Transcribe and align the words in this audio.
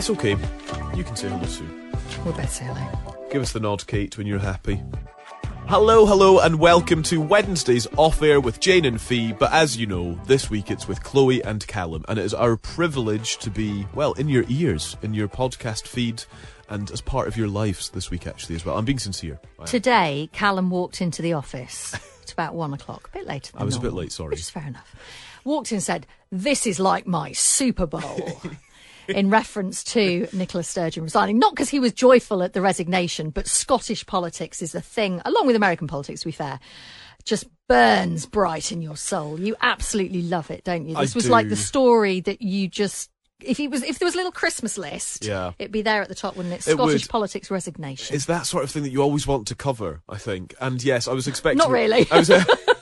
Yes, 0.00 0.08
okay. 0.08 0.30
You 0.96 1.04
can 1.04 1.14
say 1.14 1.28
hello. 1.28 1.46
We'll 2.24 2.32
both 2.32 2.50
say 2.50 2.64
hello. 2.64 3.28
Give 3.30 3.42
us 3.42 3.52
the 3.52 3.60
nod, 3.60 3.86
Kate, 3.86 4.16
when 4.16 4.26
you're 4.26 4.38
happy. 4.38 4.82
Hello, 5.66 6.06
hello, 6.06 6.38
and 6.38 6.58
welcome 6.58 7.02
to 7.02 7.20
Wednesday's 7.20 7.86
off 7.98 8.22
air 8.22 8.40
with 8.40 8.60
Jane 8.60 8.86
and 8.86 8.98
Fi. 8.98 9.34
But 9.34 9.52
as 9.52 9.76
you 9.76 9.86
know, 9.86 10.18
this 10.24 10.48
week 10.48 10.70
it's 10.70 10.88
with 10.88 11.02
Chloe 11.02 11.44
and 11.44 11.66
Calum, 11.66 12.06
and 12.08 12.18
it 12.18 12.24
is 12.24 12.32
our 12.32 12.56
privilege 12.56 13.36
to 13.40 13.50
be, 13.50 13.86
well, 13.94 14.14
in 14.14 14.30
your 14.30 14.46
ears, 14.48 14.96
in 15.02 15.12
your 15.12 15.28
podcast 15.28 15.86
feed, 15.86 16.24
and 16.70 16.90
as 16.90 17.02
part 17.02 17.28
of 17.28 17.36
your 17.36 17.48
lives 17.48 17.90
this 17.90 18.10
week, 18.10 18.26
actually, 18.26 18.54
as 18.54 18.64
well. 18.64 18.78
I'm 18.78 18.86
being 18.86 18.98
sincere. 18.98 19.38
I 19.58 19.64
am. 19.64 19.68
Today, 19.68 20.30
Calum 20.32 20.70
walked 20.70 21.02
into 21.02 21.20
the 21.20 21.34
office. 21.34 21.94
It's 22.22 22.32
about 22.32 22.54
one 22.54 22.72
o'clock, 22.72 23.10
a 23.12 23.18
bit 23.18 23.26
later 23.26 23.50
than 23.50 23.60
I 23.60 23.64
was 23.64 23.74
a 23.74 23.80
bit 23.80 23.92
late, 23.92 24.12
sorry. 24.12 24.30
Which 24.30 24.40
is 24.40 24.48
fair 24.48 24.64
enough. 24.64 24.94
Walked 25.42 25.72
in 25.72 25.76
and 25.76 25.82
said, 25.82 26.06
This 26.30 26.64
is 26.64 26.78
like 26.78 27.04
my 27.04 27.32
Super 27.32 27.86
Bowl. 27.86 28.40
in 29.16 29.30
reference 29.30 29.84
to 29.84 30.28
Nicola 30.32 30.62
Sturgeon 30.64 31.02
resigning. 31.04 31.38
Not 31.38 31.52
because 31.54 31.68
he 31.68 31.80
was 31.80 31.92
joyful 31.92 32.42
at 32.42 32.52
the 32.52 32.60
resignation, 32.60 33.30
but 33.30 33.46
Scottish 33.46 34.06
politics 34.06 34.62
is 34.62 34.74
a 34.74 34.80
thing, 34.80 35.20
along 35.24 35.46
with 35.46 35.56
American 35.56 35.86
politics, 35.86 36.20
to 36.20 36.26
be 36.26 36.32
fair, 36.32 36.60
just 37.24 37.46
burns 37.68 38.26
bright 38.26 38.72
in 38.72 38.82
your 38.82 38.96
soul. 38.96 39.38
You 39.38 39.54
absolutely 39.60 40.22
love 40.22 40.50
it, 40.50 40.64
don't 40.64 40.88
you? 40.88 40.96
I 40.96 41.02
This 41.02 41.14
was 41.14 41.28
like 41.28 41.48
the 41.48 41.56
story 41.56 42.20
that 42.20 42.42
you 42.42 42.68
just. 42.68 43.10
If 43.42 43.56
he 43.56 43.68
was, 43.68 43.82
if 43.82 43.98
there 43.98 44.04
was 44.04 44.12
a 44.14 44.18
little 44.18 44.32
Christmas 44.32 44.76
list, 44.76 45.24
Yeah. 45.24 45.52
it'd 45.58 45.72
be 45.72 45.80
there 45.80 46.02
at 46.02 46.08
the 46.10 46.14
top, 46.14 46.36
wouldn't 46.36 46.52
it? 46.52 46.66
It 46.66 46.72
Scottish 46.72 47.04
would. 47.04 47.08
politics 47.08 47.50
resignation. 47.50 48.14
It's 48.14 48.26
that 48.26 48.44
sort 48.46 48.64
of 48.64 48.70
thing 48.70 48.82
that 48.82 48.90
you 48.90 49.00
always 49.00 49.26
want 49.26 49.46
to 49.48 49.54
cover, 49.54 50.02
I 50.10 50.18
think. 50.18 50.54
And 50.60 50.82
yes, 50.84 51.08
I 51.08 51.14
was 51.14 51.26
expecting. 51.26 51.56
Not 51.56 51.70
really. 51.70 52.06
I 52.10 52.18
was, 52.18 52.28
uh, 52.28 52.44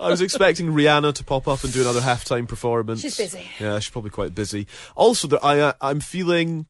I 0.00 0.08
was 0.08 0.20
expecting 0.20 0.68
Rihanna 0.72 1.14
to 1.14 1.24
pop 1.24 1.46
up 1.46 1.62
and 1.62 1.72
do 1.72 1.82
another 1.82 2.00
halftime 2.00 2.48
performance. 2.48 3.02
She's 3.02 3.16
busy. 3.16 3.46
Yeah, 3.58 3.78
she's 3.78 3.90
probably 3.90 4.10
quite 4.10 4.34
busy. 4.34 4.66
Also, 4.96 5.28
that 5.28 5.44
I 5.44 5.60
uh, 5.60 5.72
I'm 5.80 6.00
feeling 6.00 6.66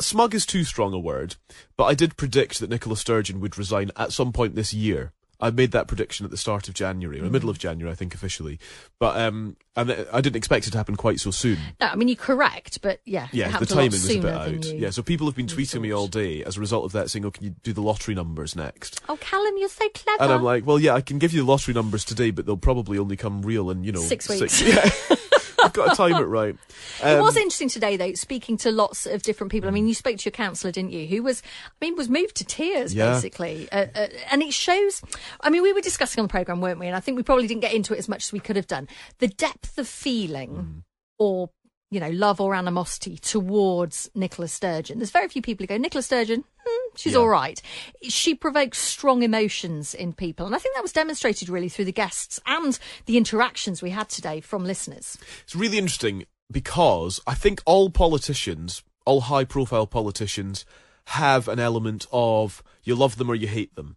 smug 0.00 0.34
is 0.34 0.44
too 0.44 0.64
strong 0.64 0.92
a 0.92 0.98
word, 0.98 1.36
but 1.76 1.84
I 1.84 1.94
did 1.94 2.16
predict 2.16 2.60
that 2.60 2.70
Nicola 2.70 2.96
Sturgeon 2.96 3.40
would 3.40 3.56
resign 3.56 3.90
at 3.96 4.12
some 4.12 4.32
point 4.32 4.54
this 4.54 4.74
year. 4.74 5.12
I 5.40 5.50
made 5.50 5.72
that 5.72 5.86
prediction 5.88 6.24
at 6.24 6.30
the 6.30 6.36
start 6.36 6.68
of 6.68 6.74
January, 6.74 7.20
or 7.20 7.24
the 7.24 7.30
middle 7.30 7.50
of 7.50 7.58
January, 7.58 7.92
I 7.92 7.94
think 7.94 8.14
officially. 8.14 8.58
But 8.98 9.18
um, 9.20 9.56
and 9.76 10.06
I 10.12 10.20
didn't 10.22 10.36
expect 10.36 10.66
it 10.66 10.70
to 10.70 10.78
happen 10.78 10.96
quite 10.96 11.20
so 11.20 11.30
soon. 11.30 11.58
No, 11.80 11.88
I 11.88 11.96
mean 11.96 12.08
you're 12.08 12.16
correct, 12.16 12.80
but 12.80 13.00
yeah, 13.04 13.24
it 13.26 13.34
Yeah, 13.34 13.46
the 13.46 13.52
happened 13.52 13.70
a 13.70 13.74
lot 13.74 13.80
timing 13.80 13.90
was 13.92 14.10
a 14.10 14.18
bit 14.20 14.32
out. 14.32 14.64
you- 14.64 14.78
Yeah, 14.78 14.90
so 14.90 15.02
people 15.02 15.26
have 15.26 15.36
been 15.36 15.46
tweeting 15.46 15.80
me 15.82 15.92
all 15.92 16.06
day 16.08 16.42
as 16.42 16.56
a 16.56 16.60
result 16.60 16.84
of 16.86 16.92
that, 16.92 17.10
saying, 17.10 17.24
"Oh, 17.26 17.30
can 17.30 17.44
you 17.44 17.50
do 17.62 17.72
the 17.72 17.82
lottery 17.82 18.14
numbers 18.14 18.56
next?" 18.56 19.00
Oh, 19.08 19.16
Calum, 19.18 19.54
you're 19.58 19.68
so 19.68 19.88
clever. 19.90 20.22
And 20.22 20.32
I'm 20.32 20.42
like, 20.42 20.64
well, 20.66 20.78
yeah, 20.78 20.94
I 20.94 21.00
can 21.02 21.18
give 21.18 21.32
you 21.34 21.40
the 21.44 21.50
lottery 21.50 21.74
numbers 21.74 22.04
today, 22.04 22.30
but 22.30 22.46
they'll 22.46 22.56
probably 22.56 22.98
only 22.98 23.16
come 23.16 23.42
real 23.42 23.70
in, 23.70 23.84
you 23.84 23.92
know, 23.92 24.00
Six 24.00 24.28
weeks. 24.28 24.62
yeah. 24.62 24.88
I've 25.62 25.72
got 25.72 25.90
to 25.90 25.96
time 25.96 26.14
it 26.22 26.26
right. 26.26 26.54
it 27.02 27.04
Um, 27.06 27.20
was 27.20 27.36
interesting 27.36 27.68
today, 27.68 27.96
though, 27.96 28.12
speaking 28.14 28.56
to 28.58 28.70
lots 28.70 29.06
of 29.06 29.22
different 29.22 29.50
people. 29.50 29.68
I 29.68 29.72
mean, 29.72 29.88
you 29.88 29.94
spoke 29.94 30.18
to 30.18 30.24
your 30.24 30.32
counsellor, 30.32 30.70
didn't 30.72 30.92
you? 30.92 31.06
Who 31.06 31.22
was, 31.22 31.42
I 31.68 31.84
mean, 31.84 31.96
was 31.96 32.08
moved 32.08 32.36
to 32.36 32.44
tears, 32.44 32.94
Yeah. 32.94 33.12
basically. 33.12 33.68
Uh, 33.72 33.86
uh, 33.94 34.08
and 34.30 34.42
it 34.42 34.52
shows, 34.52 35.02
I 35.40 35.50
mean, 35.50 35.62
we 35.62 35.72
were 35.72 35.80
discussing 35.80 36.20
on 36.20 36.26
the 36.26 36.30
programme, 36.30 36.60
weren't 36.60 36.78
we? 36.80 36.86
And 36.86 36.96
I 36.96 37.00
think 37.00 37.16
we 37.16 37.22
probably 37.22 37.46
didn't 37.46 37.62
get 37.62 37.72
into 37.74 37.94
it 37.94 37.98
as 37.98 38.08
much 38.08 38.24
as 38.24 38.32
we 38.32 38.40
could 38.40 38.56
have 38.56 38.66
done. 38.66 38.88
The 39.18 39.28
depth 39.28 39.78
of 39.78 39.88
feeling 39.88 40.50
Mm. 40.50 40.82
or, 41.18 41.50
you 41.90 42.00
know, 42.00 42.10
love 42.10 42.40
or 42.40 42.54
animosity 42.54 43.16
towards 43.18 44.10
Nicola 44.14 44.48
Sturgeon. 44.48 44.98
There's 44.98 45.10
very 45.10 45.28
few 45.28 45.40
people 45.42 45.62
who 45.64 45.68
go, 45.68 45.76
Nicola 45.76 46.02
Sturgeon, 46.02 46.42
hmm, 46.66 46.96
she's 46.96 47.12
Yeah. 47.12 47.20
all 47.20 47.28
right. 47.28 47.62
She 48.02 48.34
provokes 48.34 48.78
strong 48.78 49.22
emotions 49.22 49.94
in 49.94 50.12
people. 50.12 50.46
And 50.46 50.54
I 50.54 50.58
think 50.58 50.74
that 50.74 50.82
was 50.82 50.92
demonstrated 50.92 51.48
really 51.48 51.68
through 51.68 51.84
the 51.84 51.92
guests 51.92 52.40
and 52.44 52.76
the 53.06 53.16
interactions 53.16 53.82
we 53.82 53.90
had 53.90 54.08
today 54.08 54.40
from 54.40 54.64
listeners. 54.64 55.16
It's 55.44 55.54
really 55.54 55.78
interesting 55.78 56.24
because 56.50 57.20
I 57.26 57.34
think 57.34 57.62
all 57.66 57.90
politicians, 57.90 58.82
all 59.04 59.22
high 59.22 59.44
profile 59.44 59.86
politicians, 59.86 60.64
have 61.10 61.46
an 61.46 61.60
element 61.60 62.06
of 62.10 62.64
you 62.82 62.96
love 62.96 63.16
them 63.16 63.30
or 63.30 63.36
you 63.36 63.46
hate 63.46 63.74
them. 63.76 63.96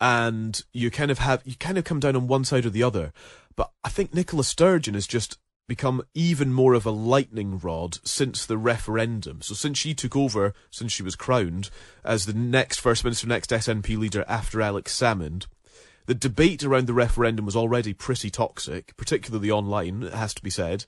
And 0.00 0.62
you 0.72 0.90
kind 0.90 1.10
of 1.10 1.18
have, 1.18 1.42
you 1.44 1.54
kind 1.56 1.78
of 1.78 1.84
come 1.84 2.00
down 2.00 2.16
on 2.16 2.26
one 2.28 2.44
side 2.44 2.66
or 2.66 2.70
the 2.70 2.82
other. 2.82 3.12
But 3.56 3.72
I 3.84 3.88
think 3.88 4.14
Nicola 4.14 4.44
Sturgeon 4.44 4.94
is 4.94 5.06
just 5.06 5.38
become 5.68 6.02
even 6.14 6.52
more 6.52 6.74
of 6.74 6.86
a 6.86 6.90
lightning 6.90 7.58
rod 7.58 7.98
since 8.04 8.46
the 8.46 8.56
referendum. 8.56 9.42
So 9.42 9.54
since 9.54 9.78
she 9.78 9.94
took 9.94 10.16
over, 10.16 10.54
since 10.70 10.92
she 10.92 11.02
was 11.02 11.16
crowned 11.16 11.70
as 12.04 12.26
the 12.26 12.32
next 12.32 12.78
First 12.78 13.04
Minister, 13.04 13.26
next 13.26 13.50
SNP 13.50 13.98
leader 13.98 14.24
after 14.28 14.62
Alex 14.62 14.96
Salmond, 14.96 15.46
the 16.06 16.14
debate 16.14 16.62
around 16.62 16.86
the 16.86 16.94
referendum 16.94 17.44
was 17.44 17.56
already 17.56 17.92
pretty 17.92 18.30
toxic, 18.30 18.96
particularly 18.96 19.50
online, 19.50 20.04
it 20.04 20.14
has 20.14 20.34
to 20.34 20.42
be 20.42 20.50
said. 20.50 20.84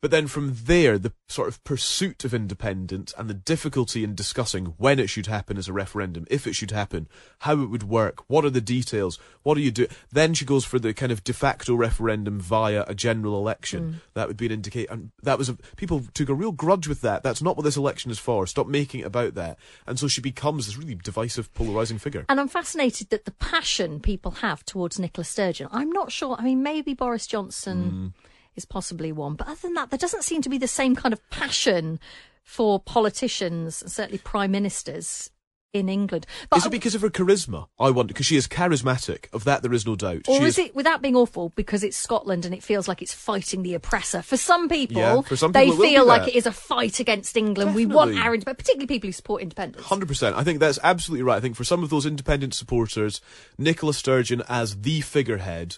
But 0.00 0.10
then 0.10 0.26
from 0.26 0.54
there, 0.64 0.98
the 0.98 1.12
sort 1.28 1.48
of 1.48 1.62
pursuit 1.64 2.24
of 2.24 2.32
independence 2.32 3.12
and 3.18 3.28
the 3.28 3.34
difficulty 3.34 4.04
in 4.04 4.14
discussing 4.14 4.66
when 4.76 4.98
it 4.98 5.08
should 5.08 5.26
happen 5.26 5.58
as 5.58 5.68
a 5.68 5.72
referendum, 5.72 6.26
if 6.30 6.46
it 6.46 6.54
should 6.54 6.70
happen, 6.70 7.08
how 7.40 7.60
it 7.60 7.66
would 7.66 7.82
work, 7.82 8.22
what 8.28 8.44
are 8.44 8.50
the 8.50 8.60
details, 8.60 9.18
what 9.42 9.54
do 9.54 9.60
you 9.60 9.70
do? 9.70 9.86
Then 10.12 10.34
she 10.34 10.44
goes 10.44 10.64
for 10.64 10.78
the 10.78 10.94
kind 10.94 11.10
of 11.10 11.24
de 11.24 11.32
facto 11.32 11.74
referendum 11.74 12.40
via 12.40 12.84
a 12.86 12.94
general 12.94 13.38
election. 13.38 13.82
Mm. 13.84 13.94
That 14.14 14.28
would 14.28 14.36
be 14.36 14.46
an 14.46 14.52
indicator. 14.52 14.92
And 14.92 15.10
that 15.22 15.38
was 15.38 15.48
a, 15.48 15.54
people 15.76 16.02
took 16.14 16.28
a 16.28 16.34
real 16.34 16.52
grudge 16.52 16.86
with 16.86 17.00
that. 17.00 17.22
That's 17.22 17.42
not 17.42 17.56
what 17.56 17.64
this 17.64 17.76
election 17.76 18.10
is 18.10 18.18
for. 18.18 18.46
Stop 18.46 18.66
making 18.66 19.00
it 19.00 19.06
about 19.06 19.34
that. 19.34 19.58
And 19.86 19.98
so 19.98 20.08
she 20.08 20.20
becomes 20.20 20.66
this 20.66 20.76
really 20.76 20.94
divisive, 20.94 21.52
polarizing 21.54 21.98
figure. 21.98 22.24
And 22.28 22.40
I'm 22.40 22.48
fascinated 22.48 23.10
that 23.10 23.24
the 23.24 23.32
passion 23.32 24.00
people 24.00 24.30
have 24.32 24.64
towards 24.64 24.98
Nicola 24.98 25.24
Sturgeon. 25.24 25.68
I'm 25.72 25.90
not 25.90 26.12
sure. 26.12 26.36
I 26.38 26.44
mean, 26.44 26.62
maybe 26.62 26.94
Boris 26.94 27.26
Johnson 27.26 28.14
mm. 28.14 28.24
Is 28.58 28.66
possibly 28.66 29.10
one, 29.12 29.34
but 29.34 29.48
other 29.48 29.60
than 29.62 29.74
that, 29.74 29.88
there 29.90 29.98
doesn't 29.98 30.24
seem 30.24 30.42
to 30.42 30.48
be 30.50 30.58
the 30.58 30.68
same 30.68 30.94
kind 30.94 31.14
of 31.14 31.30
passion 31.30 31.98
for 32.42 32.78
politicians, 32.80 33.80
and 33.82 33.90
certainly 33.90 34.18
prime 34.18 34.50
ministers 34.50 35.30
in 35.74 35.88
England. 35.88 36.26
But 36.48 36.58
Is 36.58 36.66
it 36.66 36.70
because 36.70 36.94
of 36.94 37.02
her 37.02 37.10
charisma? 37.10 37.68
I 37.78 37.90
wonder 37.90 38.14
because 38.14 38.24
she 38.24 38.36
is 38.36 38.48
charismatic. 38.48 39.26
Of 39.34 39.44
that, 39.44 39.60
there 39.62 39.72
is 39.74 39.86
no 39.86 39.96
doubt. 39.96 40.22
or 40.26 40.38
she 40.38 40.44
is 40.44 40.58
it, 40.58 40.74
without 40.74 41.02
being 41.02 41.14
awful, 41.14 41.50
because 41.56 41.84
it's 41.84 41.96
Scotland 41.96 42.46
and 42.46 42.54
it 42.54 42.62
feels 42.62 42.88
like 42.88 43.02
it's 43.02 43.12
fighting 43.12 43.62
the 43.62 43.74
oppressor? 43.74 44.22
For 44.22 44.38
some 44.38 44.68
people, 44.68 44.96
Yeah, 44.96 45.20
for 45.20 45.36
some 45.36 45.52
they 45.52 45.66
people 45.66 45.78
will 45.78 45.84
feel 45.86 46.06
like 46.06 46.26
it 46.26 46.34
is 46.34 46.46
a 46.46 46.52
fight 46.52 47.00
against 47.00 47.36
England. 47.36 47.74
We 47.74 47.84
want 47.84 48.10
Definitely. 48.12 48.26
our 48.28 48.34
independence, 48.34 48.56
but 48.56 48.58
particularly 48.64 48.86
people 48.86 49.08
who 49.08 49.12
support 49.12 49.42
independence. 49.42 49.84
Hundred 49.84 50.08
percent. 50.08 50.36
I 50.36 50.42
think 50.42 50.58
that's 50.58 50.78
absolutely 50.82 51.24
right. 51.24 51.36
I 51.36 51.40
think 51.40 51.56
for 51.56 51.64
some 51.64 51.82
of 51.82 51.90
those 51.90 52.06
independent 52.06 52.54
supporters, 52.54 53.20
Nicola 53.58 53.92
Sturgeon 53.92 54.42
as 54.48 54.80
the 54.80 55.02
figurehead 55.02 55.76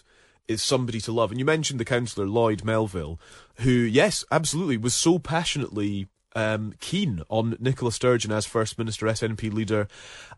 is 0.51 0.61
somebody 0.61 1.01
to 1.01 1.11
love. 1.11 1.31
And 1.31 1.39
you 1.39 1.45
mentioned 1.45 1.79
the 1.79 1.85
councillor 1.85 2.27
Lloyd 2.27 2.63
Melville, 2.63 3.19
who, 3.59 3.71
yes, 3.71 4.23
absolutely, 4.31 4.77
was 4.77 4.93
so 4.93 5.19
passionately 5.19 6.07
um, 6.35 6.73
keen 6.79 7.21
on 7.29 7.57
Nicola 7.59 7.91
Sturgeon 7.91 8.31
as 8.31 8.45
First 8.45 8.77
Minister, 8.77 9.05
SNP 9.05 9.51
leader, 9.53 9.87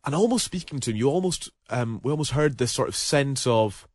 and 0.06 0.15
almost 0.15 0.45
speaking 0.45 0.80
to 0.81 0.92
him, 0.92 0.98
you 0.98 1.10
almost 1.10 1.50
um, 1.69 2.01
we 2.04 2.12
almost 2.12 2.31
heard 2.31 2.57
this 2.57 2.71
sort 2.71 2.89
of 2.89 2.95
sense 2.95 3.45
of 3.45 3.88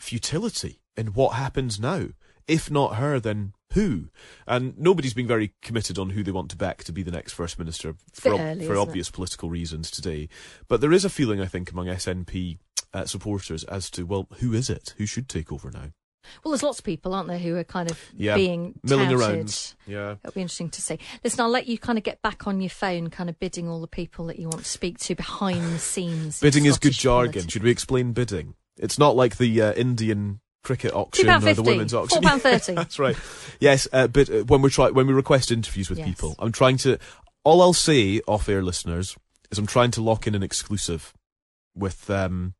futility 0.00 0.80
in 0.96 1.08
what 1.08 1.34
happens 1.34 1.78
now. 1.78 2.08
If 2.48 2.70
not 2.70 2.96
her, 2.96 3.18
then 3.18 3.54
who? 3.72 4.08
And 4.46 4.78
nobody's 4.78 5.14
been 5.14 5.26
very 5.26 5.52
committed 5.62 5.98
on 5.98 6.10
who 6.10 6.22
they 6.22 6.30
want 6.30 6.50
to 6.50 6.56
back 6.56 6.84
to 6.84 6.92
be 6.92 7.02
the 7.02 7.10
next 7.10 7.32
First 7.32 7.58
Minister 7.58 7.96
for, 8.12 8.34
ob- 8.34 8.40
early, 8.40 8.66
for 8.66 8.72
isn't 8.72 8.76
it? 8.76 8.78
obvious 8.78 9.10
political 9.10 9.50
reasons 9.50 9.90
today. 9.90 10.28
But 10.68 10.80
there 10.80 10.92
is 10.92 11.04
a 11.04 11.10
feeling, 11.10 11.40
I 11.40 11.46
think, 11.46 11.72
among 11.72 11.86
SNP 11.86 12.58
uh, 12.96 13.04
supporters 13.06 13.64
as 13.64 13.90
to 13.90 14.04
well, 14.04 14.26
who 14.38 14.52
is 14.52 14.70
it? 14.70 14.94
Who 14.98 15.06
should 15.06 15.28
take 15.28 15.52
over 15.52 15.70
now? 15.70 15.90
Well, 16.42 16.50
there's 16.50 16.62
lots 16.64 16.80
of 16.80 16.84
people, 16.84 17.14
aren't 17.14 17.28
there, 17.28 17.38
who 17.38 17.54
are 17.56 17.62
kind 17.62 17.88
of 17.88 18.00
Yeah, 18.16 18.34
being 18.34 18.80
milling 18.82 19.10
touted. 19.10 19.20
around. 19.20 19.74
Yeah. 19.86 20.16
It'll 20.24 20.32
be 20.34 20.40
interesting 20.40 20.70
to 20.70 20.82
see. 20.82 20.98
Listen, 21.22 21.40
I'll 21.40 21.48
let 21.50 21.68
you 21.68 21.78
kind 21.78 21.98
of 21.98 22.02
get 22.04 22.20
back 22.20 22.48
on 22.48 22.60
your 22.60 22.70
phone, 22.70 23.10
kind 23.10 23.30
of 23.30 23.38
bidding 23.38 23.68
all 23.68 23.80
the 23.80 23.86
people 23.86 24.26
that 24.26 24.38
you 24.40 24.48
want 24.48 24.64
to 24.64 24.68
speak 24.68 24.98
to 25.00 25.14
behind 25.14 25.62
the 25.72 25.78
scenes. 25.78 26.40
Bidding 26.40 26.64
is 26.64 26.78
good 26.78 26.94
jargon. 26.94 27.32
politics. 27.34 27.52
Should 27.52 27.62
we 27.62 27.70
explain 27.70 28.12
bidding? 28.12 28.54
It's 28.76 28.98
not 28.98 29.14
like 29.14 29.36
the 29.36 29.62
uh, 29.62 29.72
Indian 29.74 30.40
cricket 30.64 30.92
auction 30.94 31.30
or 31.30 31.38
the 31.54 31.62
women's 31.62 31.94
auction. 31.94 32.20
£4.30. 32.24 32.74
That's 32.74 32.98
right. 32.98 33.16
Yes, 33.60 33.86
uh, 33.92 34.08
but 34.08 34.28
uh, 34.28 34.42
when 34.46 34.62
we 34.62 34.68
try 34.70 34.90
when 34.90 35.06
we 35.06 35.12
request 35.14 35.52
interviews 35.52 35.88
with 35.88 35.98
Yes. 36.00 36.08
people, 36.08 36.34
I'm 36.40 36.50
trying 36.50 36.76
to. 36.78 36.98
All 37.44 37.62
I'll 37.62 37.72
say 37.72 38.20
off-air 38.26 38.64
listeners 38.64 39.16
is 39.52 39.58
I'm 39.60 39.66
trying 39.68 39.92
to 39.92 40.02
lock 40.02 40.26
in 40.26 40.34
an 40.34 40.42
exclusive 40.42 41.14
with 41.76 42.10
um, 42.10 42.54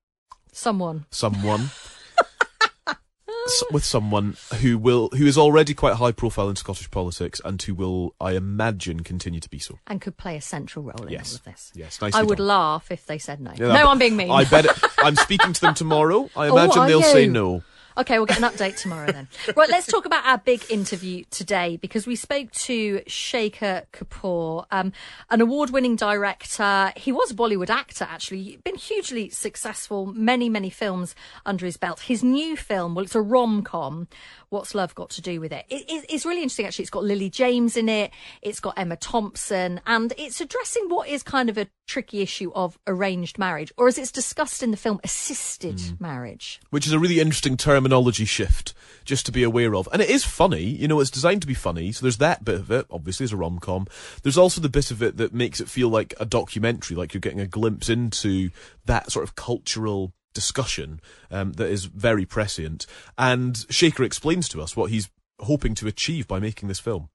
Someone. 0.57 1.05
someone. 1.11 1.69
with 3.71 3.85
someone 3.85 4.37
who 4.61 4.77
will 4.79 5.09
who 5.11 5.25
is 5.27 5.39
already 5.39 5.73
quite 5.75 5.95
high 5.95 6.11
profile 6.13 6.49
in 6.49 6.57
Scottish 6.57 6.91
politics 6.91 7.41
and 7.45 7.61
who 7.63 7.75
will 7.75 8.15
I 8.21 8.33
imagine 8.33 9.01
continue 9.01 9.39
to 9.41 9.49
be 9.51 9.59
so. 9.59 9.79
And 9.87 10.01
could 10.01 10.17
play 10.17 10.37
a 10.37 10.41
central 10.41 10.85
role 10.85 11.07
in 11.07 11.11
Yes. 11.13 11.33
all 11.33 11.37
of 11.37 11.45
this. 11.45 11.73
Yes, 11.75 11.99
I 12.03 12.23
would 12.23 12.39
done. 12.39 12.47
laugh 12.49 12.91
if 12.91 13.07
they 13.07 13.19
said 13.19 13.41
no. 13.41 13.53
Yeah, 13.57 13.69
no, 13.69 13.73
but 13.85 13.87
I'm 13.89 13.99
being 13.99 14.17
mean. 14.17 14.31
I 14.31 14.45
bet 14.45 14.65
it, 14.65 14.73
I'm 14.99 15.15
speaking 15.17 15.53
to 15.53 15.61
them 15.61 15.75
tomorrow. 15.75 16.29
I 16.35 16.49
Oh, 16.49 16.57
imagine 16.57 16.79
are 16.83 16.89
they'll 16.89 17.03
say 17.03 17.27
no. 17.29 17.63
Okay, 17.99 18.19
we'll 18.19 18.27
get 18.27 18.37
an 18.37 18.45
update 18.45 18.77
tomorrow 18.77 19.11
then. 19.11 19.27
Right, 19.57 19.71
let's 19.71 19.87
talk 19.87 20.05
about 20.05 20.27
our 20.27 20.37
big 20.37 20.63
interview 20.71 21.25
today 21.31 21.79
because 21.79 22.07
we 22.07 22.15
spoke 22.15 22.51
to 22.51 23.01
Shekhar 23.07 23.87
Kapur, 23.91 24.67
um, 24.71 24.93
an 25.31 25.41
award 25.41 25.71
winning 25.71 25.97
director. 25.97 26.93
He 26.95 27.11
was 27.11 27.31
a 27.31 27.35
Bollywood 27.35 27.71
actor, 27.71 28.07
actually. 28.09 28.59
Been 28.65 28.75
hugely 28.75 29.31
successful, 29.31 30.07
many, 30.07 30.51
many 30.51 30.69
films 30.69 31.15
under 31.47 31.65
his 31.65 31.79
belt. 31.79 32.01
His 32.01 32.23
new 32.23 32.55
film, 32.55 32.95
well, 32.95 33.05
it's 33.05 33.15
a 33.15 33.23
rom 33.23 33.63
com. 33.63 34.09
What's 34.49 34.75
Love 34.75 34.95
Got 34.95 35.11
to 35.11 35.23
Do 35.23 35.41
with 35.41 35.53
It? 35.53 35.65
it, 35.69 35.85
it 35.89 36.07
it's 36.09 36.25
really 36.25 36.43
interesting, 36.43 36.67
actually. 36.67 36.85
It's 36.85 36.91
got 36.91 37.05
Lily 37.05 37.31
James 37.31 37.77
in 37.77 37.89
it, 37.89 38.11
it's 38.43 38.61
got 38.61 38.79
Emma 38.79 38.97
Thompson, 38.97 39.81
and 39.87 40.13
it's 40.17 40.41
addressing 40.41 40.89
what 40.89 41.09
is 41.09 41.23
kind 41.23 41.49
of 41.49 41.59
a 41.59 41.67
tricky 41.89 42.21
issue 42.21 42.51
of 42.55 42.79
arranged 42.87 43.39
marriage, 43.39 43.73
or 43.77 43.87
as 43.89 43.97
it's 43.99 44.11
discussed 44.13 44.63
in 44.63 44.71
the 44.73 44.77
film, 44.77 45.01
assisted 45.05 45.77
Mm. 45.77 46.01
marriage. 46.01 46.61
which 46.71 46.87
is 46.87 46.93
a 46.93 46.99
really 46.99 47.21
interesting 47.21 47.57
terminology 47.57 48.25
shift 48.25 48.75
just 49.05 49.25
to 49.27 49.33
be 49.33 49.43
aware 49.43 49.75
of. 49.75 49.89
And 49.93 50.01
it 50.03 50.11
is 50.11 50.25
funny, 50.25 50.63
you 50.63 50.89
know, 50.89 51.01
it's 51.01 51.11
designed 51.11 51.41
to 51.43 51.47
be 51.47 51.55
funny. 51.55 51.93
So 51.93 52.03
there's 52.03 52.19
that 52.19 52.45
bit 52.45 52.57
of 52.57 52.71
it, 52.71 52.87
obviously, 52.91 53.25
as 53.25 53.33
a 53.33 53.37
rom 53.37 53.59
com. 53.59 53.87
There's 54.23 54.39
also 54.39 54.61
the 54.61 54.69
bit 54.69 54.91
of 54.91 55.03
it 55.03 55.17
that 55.17 55.33
makes 55.35 55.61
it 55.61 55.69
feel 55.69 55.89
like 55.89 56.15
a 56.21 56.25
documentary, 56.27 56.97
like 56.97 57.15
you're 57.15 57.21
getting 57.21 57.41
a 57.41 57.47
glimpse 57.47 57.89
into 57.89 58.51
that 58.85 59.11
sort 59.11 59.23
of 59.25 59.35
cultural 59.37 60.13
discussion 60.37 61.01
um, 61.31 61.53
that 61.55 61.69
is 61.69 61.87
very 61.87 62.27
prescient. 62.27 62.87
And 63.17 63.55
Shekhar 63.79 64.05
explains 64.05 64.49
to 64.51 64.63
us 64.63 64.77
what 64.77 64.91
he's 64.91 65.09
hoping 65.41 65.75
to 65.77 65.89
achieve 65.89 66.29
by 66.29 66.39
making 66.39 66.69
this 66.69 66.79
film. 66.79 67.09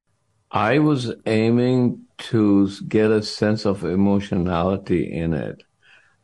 I 0.51 0.79
was 0.79 1.13
aiming 1.25 2.01
to 2.29 2.69
get 2.87 3.09
a 3.09 3.23
sense 3.23 3.65
of 3.65 3.85
emotionality 3.85 5.03
in 5.23 5.33
it. 5.33 5.63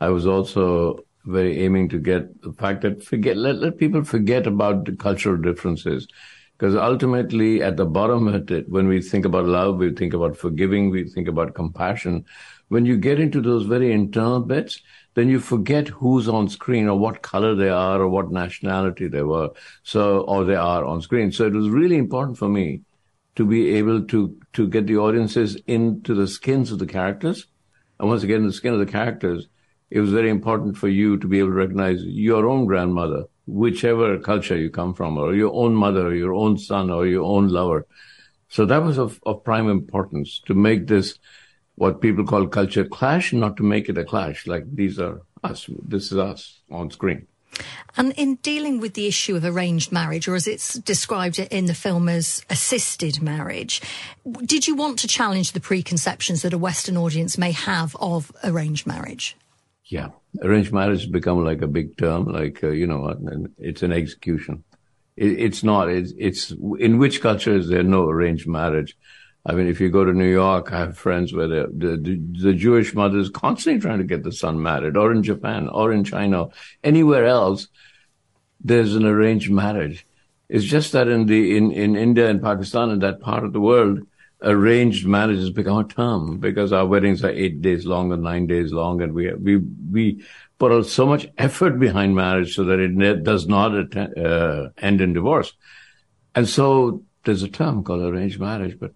I 0.01 0.09
was 0.09 0.27
also 0.27 1.05
very 1.23 1.53
aiming 1.63 1.89
to 1.89 1.99
get 1.99 2.41
the 2.41 2.53
fact 2.53 2.81
that 2.81 3.03
forget 3.03 3.37
let, 3.37 3.55
let 3.55 3.77
people 3.77 4.03
forget 4.03 4.47
about 4.47 4.85
the 4.85 4.95
cultural 4.95 5.37
differences. 5.37 6.07
Because 6.57 6.75
ultimately, 6.75 7.61
at 7.61 7.77
the 7.77 7.85
bottom 7.85 8.27
of 8.27 8.51
it, 8.51 8.67
when 8.67 8.87
we 8.87 8.99
think 8.99 9.25
about 9.25 9.45
love, 9.45 9.77
we 9.77 9.91
think 9.93 10.13
about 10.13 10.35
forgiving, 10.35 10.89
we 10.89 11.03
think 11.07 11.27
about 11.27 11.53
compassion. 11.53 12.25
When 12.69 12.85
you 12.85 12.97
get 12.97 13.19
into 13.19 13.41
those 13.41 13.65
very 13.65 13.91
internal 13.93 14.41
bits, 14.41 14.81
then 15.13 15.29
you 15.29 15.39
forget 15.39 15.87
who's 15.87 16.27
on 16.27 16.49
screen 16.49 16.87
or 16.87 16.99
what 16.99 17.21
color 17.21 17.55
they 17.55 17.69
are 17.69 18.01
or 18.01 18.09
what 18.09 18.31
nationality 18.31 19.07
they 19.07 19.23
were. 19.23 19.49
So, 19.83 20.19
or 20.21 20.43
they 20.43 20.55
are 20.55 20.83
on 20.83 21.01
screen. 21.01 21.31
So 21.31 21.47
it 21.47 21.53
was 21.53 21.69
really 21.69 21.97
important 21.97 22.37
for 22.37 22.49
me 22.49 22.81
to 23.35 23.45
be 23.45 23.75
able 23.75 24.03
to 24.05 24.37
to 24.53 24.67
get 24.67 24.87
the 24.87 24.97
audiences 24.97 25.55
into 25.67 26.13
the 26.13 26.27
skins 26.27 26.71
of 26.71 26.79
the 26.79 26.85
characters. 26.85 27.47
And 27.99 28.09
once 28.09 28.23
again, 28.23 28.45
the 28.45 28.53
skin 28.53 28.73
of 28.73 28.79
the 28.79 28.91
characters, 28.91 29.47
it 29.89 29.99
was 29.99 30.11
very 30.11 30.29
important 30.29 30.77
for 30.77 30.87
you 30.87 31.17
to 31.17 31.27
be 31.27 31.39
able 31.39 31.49
to 31.49 31.55
recognize 31.55 32.03
your 32.03 32.47
own 32.47 32.65
grandmother, 32.65 33.25
whichever 33.45 34.19
culture 34.19 34.57
you 34.57 34.69
come 34.69 34.93
from, 34.93 35.17
or 35.17 35.33
your 35.33 35.53
own 35.53 35.73
mother, 35.73 36.07
or 36.07 36.15
your 36.15 36.33
own 36.33 36.57
son, 36.57 36.89
or 36.89 37.07
your 37.07 37.23
own 37.23 37.47
lover. 37.47 37.87
So 38.49 38.65
that 38.65 38.83
was 38.83 38.97
of, 38.97 39.19
of 39.25 39.43
prime 39.43 39.69
importance 39.69 40.41
to 40.45 40.53
make 40.53 40.87
this 40.87 41.17
what 41.77 42.01
people 42.01 42.25
call 42.25 42.47
culture 42.47 42.83
clash, 42.83 43.31
not 43.33 43.55
to 43.57 43.63
make 43.63 43.87
it 43.87 43.97
a 43.97 44.03
clash. 44.03 44.47
Like 44.47 44.63
these 44.75 44.99
are 44.99 45.21
us, 45.43 45.69
this 45.87 46.11
is 46.11 46.17
us 46.17 46.59
on 46.71 46.91
screen. 46.91 47.27
And 47.95 48.13
in 48.13 48.35
dealing 48.35 48.79
with 48.79 48.93
the 48.93 49.07
issue 49.07 49.35
of 49.35 49.45
arranged 49.45 49.91
marriage, 49.91 50.27
or 50.27 50.35
as 50.35 50.47
it's 50.47 50.73
described 50.73 51.39
in 51.39 51.65
the 51.65 51.73
film 51.73 52.09
as 52.09 52.43
assisted 52.49 53.21
marriage, 53.21 53.81
did 54.43 54.67
you 54.67 54.75
want 54.75 54.99
to 54.99 55.07
challenge 55.07 55.53
the 55.53 55.59
preconceptions 55.59 56.41
that 56.41 56.53
a 56.53 56.57
Western 56.57 56.97
audience 56.97 57.37
may 57.37 57.51
have 57.51 57.95
of 57.99 58.31
arranged 58.43 58.85
marriage? 58.85 59.35
Yeah, 59.85 60.09
arranged 60.41 60.73
marriage 60.73 61.01
has 61.01 61.09
become 61.09 61.43
like 61.45 61.61
a 61.61 61.67
big 61.67 61.97
term, 61.97 62.25
like 62.25 62.63
uh, 62.63 62.69
you 62.69 62.87
know, 62.87 63.15
it's 63.57 63.83
an 63.83 63.91
execution. 63.91 64.63
It, 65.15 65.39
it's 65.39 65.63
not. 65.63 65.89
It's, 65.89 66.13
it's 66.17 66.51
in 66.79 66.97
which 66.97 67.21
culture 67.21 67.55
is 67.55 67.69
there 67.69 67.83
no 67.83 68.09
arranged 68.09 68.47
marriage? 68.47 68.95
I 69.47 69.53
mean, 69.53 69.67
if 69.67 69.79
you 69.79 69.89
go 69.89 70.03
to 70.03 70.11
New 70.11 70.29
York, 70.29 70.73
I 70.73 70.79
have 70.79 70.97
friends 70.97 71.33
where 71.33 71.47
the 71.47 71.71
the, 71.73 72.19
the, 72.41 72.53
Jewish 72.53 72.93
mother 72.93 73.17
is 73.17 73.29
constantly 73.29 73.79
trying 73.79 73.99
to 73.99 74.03
get 74.03 74.23
the 74.23 74.31
son 74.33 74.61
married, 74.61 74.97
or 74.97 75.13
in 75.13 75.23
Japan, 75.23 75.69
or 75.69 75.93
in 75.93 76.03
China, 76.03 76.47
anywhere 76.83 77.25
else, 77.25 77.69
there's 78.59 78.93
an 78.93 79.05
arranged 79.05 79.49
marriage. 79.49 80.05
It's 80.49 80.65
just 80.65 80.91
that 80.91 81.07
in 81.07 81.27
the 81.27 81.55
in, 81.55 81.71
in 81.71 81.95
India 81.95 82.29
and 82.29 82.41
Pakistan 82.41 82.89
and 82.89 83.01
that 83.03 83.21
part 83.21 83.45
of 83.45 83.53
the 83.53 83.61
world, 83.61 84.05
arranged 84.41 85.07
marriage 85.07 85.39
has 85.39 85.49
become 85.49 85.77
a 85.77 85.87
term 85.87 86.39
because 86.39 86.73
our 86.73 86.85
weddings 86.85 87.23
are 87.23 87.29
eight 87.29 87.61
days 87.61 87.85
long 87.85 88.11
or 88.11 88.17
nine 88.17 88.47
days 88.47 88.73
long, 88.73 89.01
and 89.01 89.13
we 89.13 89.33
we 89.33 89.57
we 89.91 90.25
put 90.59 90.85
so 90.87 91.05
much 91.05 91.25
effort 91.37 91.79
behind 91.79 92.15
marriage 92.15 92.53
so 92.53 92.65
that 92.65 92.79
it 92.81 93.23
does 93.23 93.47
not 93.47 93.95
uh, 93.95 94.69
end 94.77 94.99
in 94.99 95.13
divorce. 95.13 95.53
And 96.35 96.49
so 96.49 97.03
there's 97.23 97.43
a 97.43 97.47
term 97.47 97.85
called 97.85 98.01
arranged 98.01 98.41
marriage, 98.41 98.77
but 98.77 98.91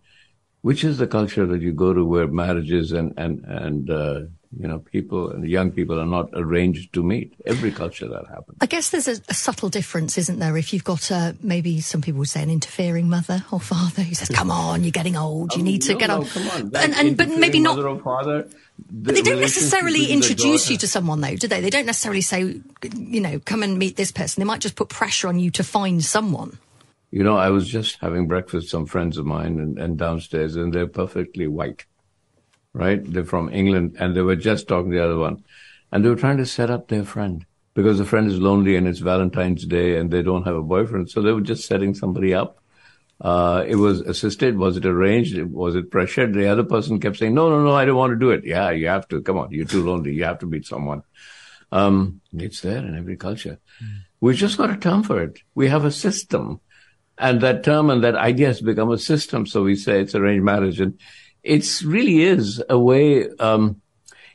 which 0.62 0.84
is 0.84 0.98
the 0.98 1.08
culture 1.08 1.46
that 1.46 1.62
you 1.62 1.72
go 1.74 1.94
to 1.94 2.04
where 2.06 2.28
marriages 2.28 2.92
and 2.92 3.14
and 3.18 3.44
and 3.46 3.90
uh, 3.90 4.20
you 4.60 4.68
know 4.68 4.80
people 4.80 5.32
and 5.32 5.48
young 5.50 5.72
people 5.72 6.00
are 6.00 6.06
not 6.06 6.30
arranged 6.34 6.94
to 6.94 7.04
meet? 7.04 7.34
Every 7.46 7.72
culture 7.72 8.08
that 8.08 8.28
happens. 8.28 8.58
I 8.62 8.66
guess 8.68 8.90
there's 8.92 9.08
a, 9.08 9.16
a 9.30 9.34
subtle 9.34 9.70
difference, 9.70 10.18
isn't 10.18 10.40
there? 10.40 10.56
If 10.58 10.74
you've 10.74 10.84
got 10.84 11.12
uh, 11.12 11.34
maybe 11.42 11.80
some 11.82 12.02
people 12.02 12.20
would 12.20 12.30
say 12.30 12.44
an 12.44 12.50
interfering 12.50 13.10
mother 13.10 13.44
or 13.52 13.60
father 13.60 14.04
who 14.04 14.14
says, 14.14 14.30
"Come 14.30 14.52
on, 14.52 14.84
you're 14.84 14.92
getting 14.92 15.16
old, 15.18 15.56
you 15.56 15.64
need 15.64 15.82
to 15.84 15.94
No, 15.94 16.00
get 16.00 16.08
no, 16.08 16.18
on," 16.18 16.26
Come 16.26 16.48
on. 16.50 16.62
and, 16.76 16.94
and 16.96 17.18
but 17.18 17.30
maybe 17.30 17.60
not. 17.60 17.76
Mother 17.78 17.90
or 17.90 18.00
father, 18.00 18.48
But 18.92 19.16
they 19.16 19.22
don't 19.22 19.40
necessarily 19.42 20.08
introduce 20.12 20.70
you 20.70 20.78
to 20.78 20.88
someone, 20.88 21.22
though, 21.22 21.36
do 21.36 21.48
they? 21.48 21.62
They 21.62 21.70
don't 21.70 21.86
necessarily 21.86 22.22
say, 22.22 22.62
you 22.98 23.22
know, 23.22 23.40
come 23.40 23.64
and 23.64 23.78
meet 23.80 23.96
this 23.96 24.12
person. 24.12 24.42
They 24.42 24.46
might 24.46 24.60
just 24.62 24.76
put 24.76 24.90
pressure 24.90 25.28
on 25.28 25.40
you 25.40 25.50
to 25.52 25.64
find 25.64 26.04
someone. 26.04 26.58
You 27.12 27.24
know, 27.24 27.36
I 27.36 27.50
was 27.50 27.68
just 27.68 28.00
having 28.00 28.28
breakfast 28.28 28.54
with 28.64 28.70
some 28.70 28.86
friends 28.86 29.18
of 29.18 29.26
mine 29.26 29.60
and, 29.60 29.78
and 29.78 29.98
downstairs, 29.98 30.56
and 30.56 30.74
they're 30.74 30.88
perfectly 30.88 31.46
white, 31.46 31.86
right? 32.74 33.02
They're 33.04 33.26
from 33.26 33.54
England, 33.54 33.98
and 34.00 34.16
they 34.16 34.22
were 34.22 34.38
just 34.38 34.68
talking 34.68 34.92
to 34.92 34.98
the 34.98 35.04
other 35.04 35.18
one, 35.18 35.44
and 35.92 36.04
they 36.04 36.10
were 36.10 36.16
trying 36.16 36.38
to 36.38 36.46
set 36.46 36.70
up 36.70 36.88
their 36.88 37.04
friend 37.04 37.46
because 37.74 37.98
the 37.98 38.06
friend 38.06 38.28
is 38.28 38.40
lonely 38.40 38.76
and 38.76 38.88
it's 38.88 39.00
Valentine's 39.00 39.66
Day 39.66 39.98
and 39.98 40.10
they 40.10 40.22
don't 40.22 40.44
have 40.44 40.56
a 40.56 40.64
boyfriend, 40.64 41.10
so 41.10 41.22
they 41.22 41.32
were 41.32 41.42
just 41.42 41.68
setting 41.68 41.94
somebody 41.94 42.34
up. 42.34 42.58
Uh, 43.20 43.64
it 43.68 43.76
was 43.76 44.02
assisted. 44.02 44.58
Was 44.58 44.78
it 44.78 44.86
arranged? 44.86 45.40
Was 45.44 45.76
it 45.76 45.92
pressured? 45.92 46.34
The 46.34 46.48
other 46.48 46.64
person 46.64 47.00
kept 47.00 47.18
saying, 47.18 47.36
no, 47.36 47.50
no, 47.50 47.64
no, 47.64 47.74
I 47.74 47.86
don't 47.86 47.96
want 47.96 48.14
to 48.14 48.20
do 48.20 48.32
it. 48.32 48.44
Yeah, 48.46 48.72
you 48.72 48.88
have 48.88 49.08
to. 49.10 49.22
Come 49.22 49.38
on. 49.38 49.52
You're 49.52 49.66
too 49.66 49.86
lonely. 49.86 50.14
You 50.14 50.24
have 50.24 50.40
to 50.40 50.48
meet 50.48 50.66
someone. 50.66 51.04
Um, 51.72 52.22
it's 52.34 52.62
there 52.62 52.80
in 52.80 52.98
every 52.98 53.18
culture. 53.18 53.60
We've 54.20 54.36
just 54.36 54.58
got 54.58 54.72
a 54.72 54.78
term 54.78 55.04
for 55.04 55.22
it. 55.22 55.40
We 55.54 55.68
have 55.68 55.86
a 55.86 55.92
system. 55.92 56.62
And 57.22 57.40
that 57.42 57.64
term 57.64 57.92
and 57.92 58.04
that 58.04 58.16
idea 58.16 58.48
has 58.48 58.62
become 58.62 58.90
a 58.92 58.98
system. 58.98 59.46
So 59.46 59.62
we 59.62 59.76
say 59.76 60.02
it's 60.02 60.16
arranged 60.16 60.44
marriage. 60.44 60.82
And 60.82 61.00
it's 61.44 61.84
really 61.84 62.24
is 62.24 62.64
a 62.68 62.80
way, 62.80 63.30
um, 63.38 63.80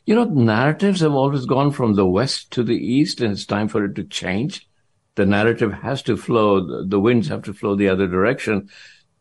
you 0.05 0.15
know, 0.15 0.25
narratives 0.25 1.01
have 1.01 1.13
always 1.13 1.47
gone 1.47 1.73
from 1.73 1.95
the 1.95 2.07
West 2.07 2.53
to 2.53 2.63
the 2.63 2.77
East 2.77 3.21
and 3.21 3.33
it's 3.33 3.45
time 3.45 3.67
for 3.67 3.85
it 3.85 3.97
to 3.97 4.05
change. 4.05 4.69
The 5.17 5.27
narrative 5.27 5.73
has 5.73 6.01
to 6.03 6.17
flow. 6.17 6.65
The, 6.65 6.87
the 6.87 7.01
winds 7.01 7.27
have 7.27 7.43
to 7.43 7.53
flow 7.53 7.75
the 7.75 7.89
other 7.89 8.07
direction. 8.07 8.69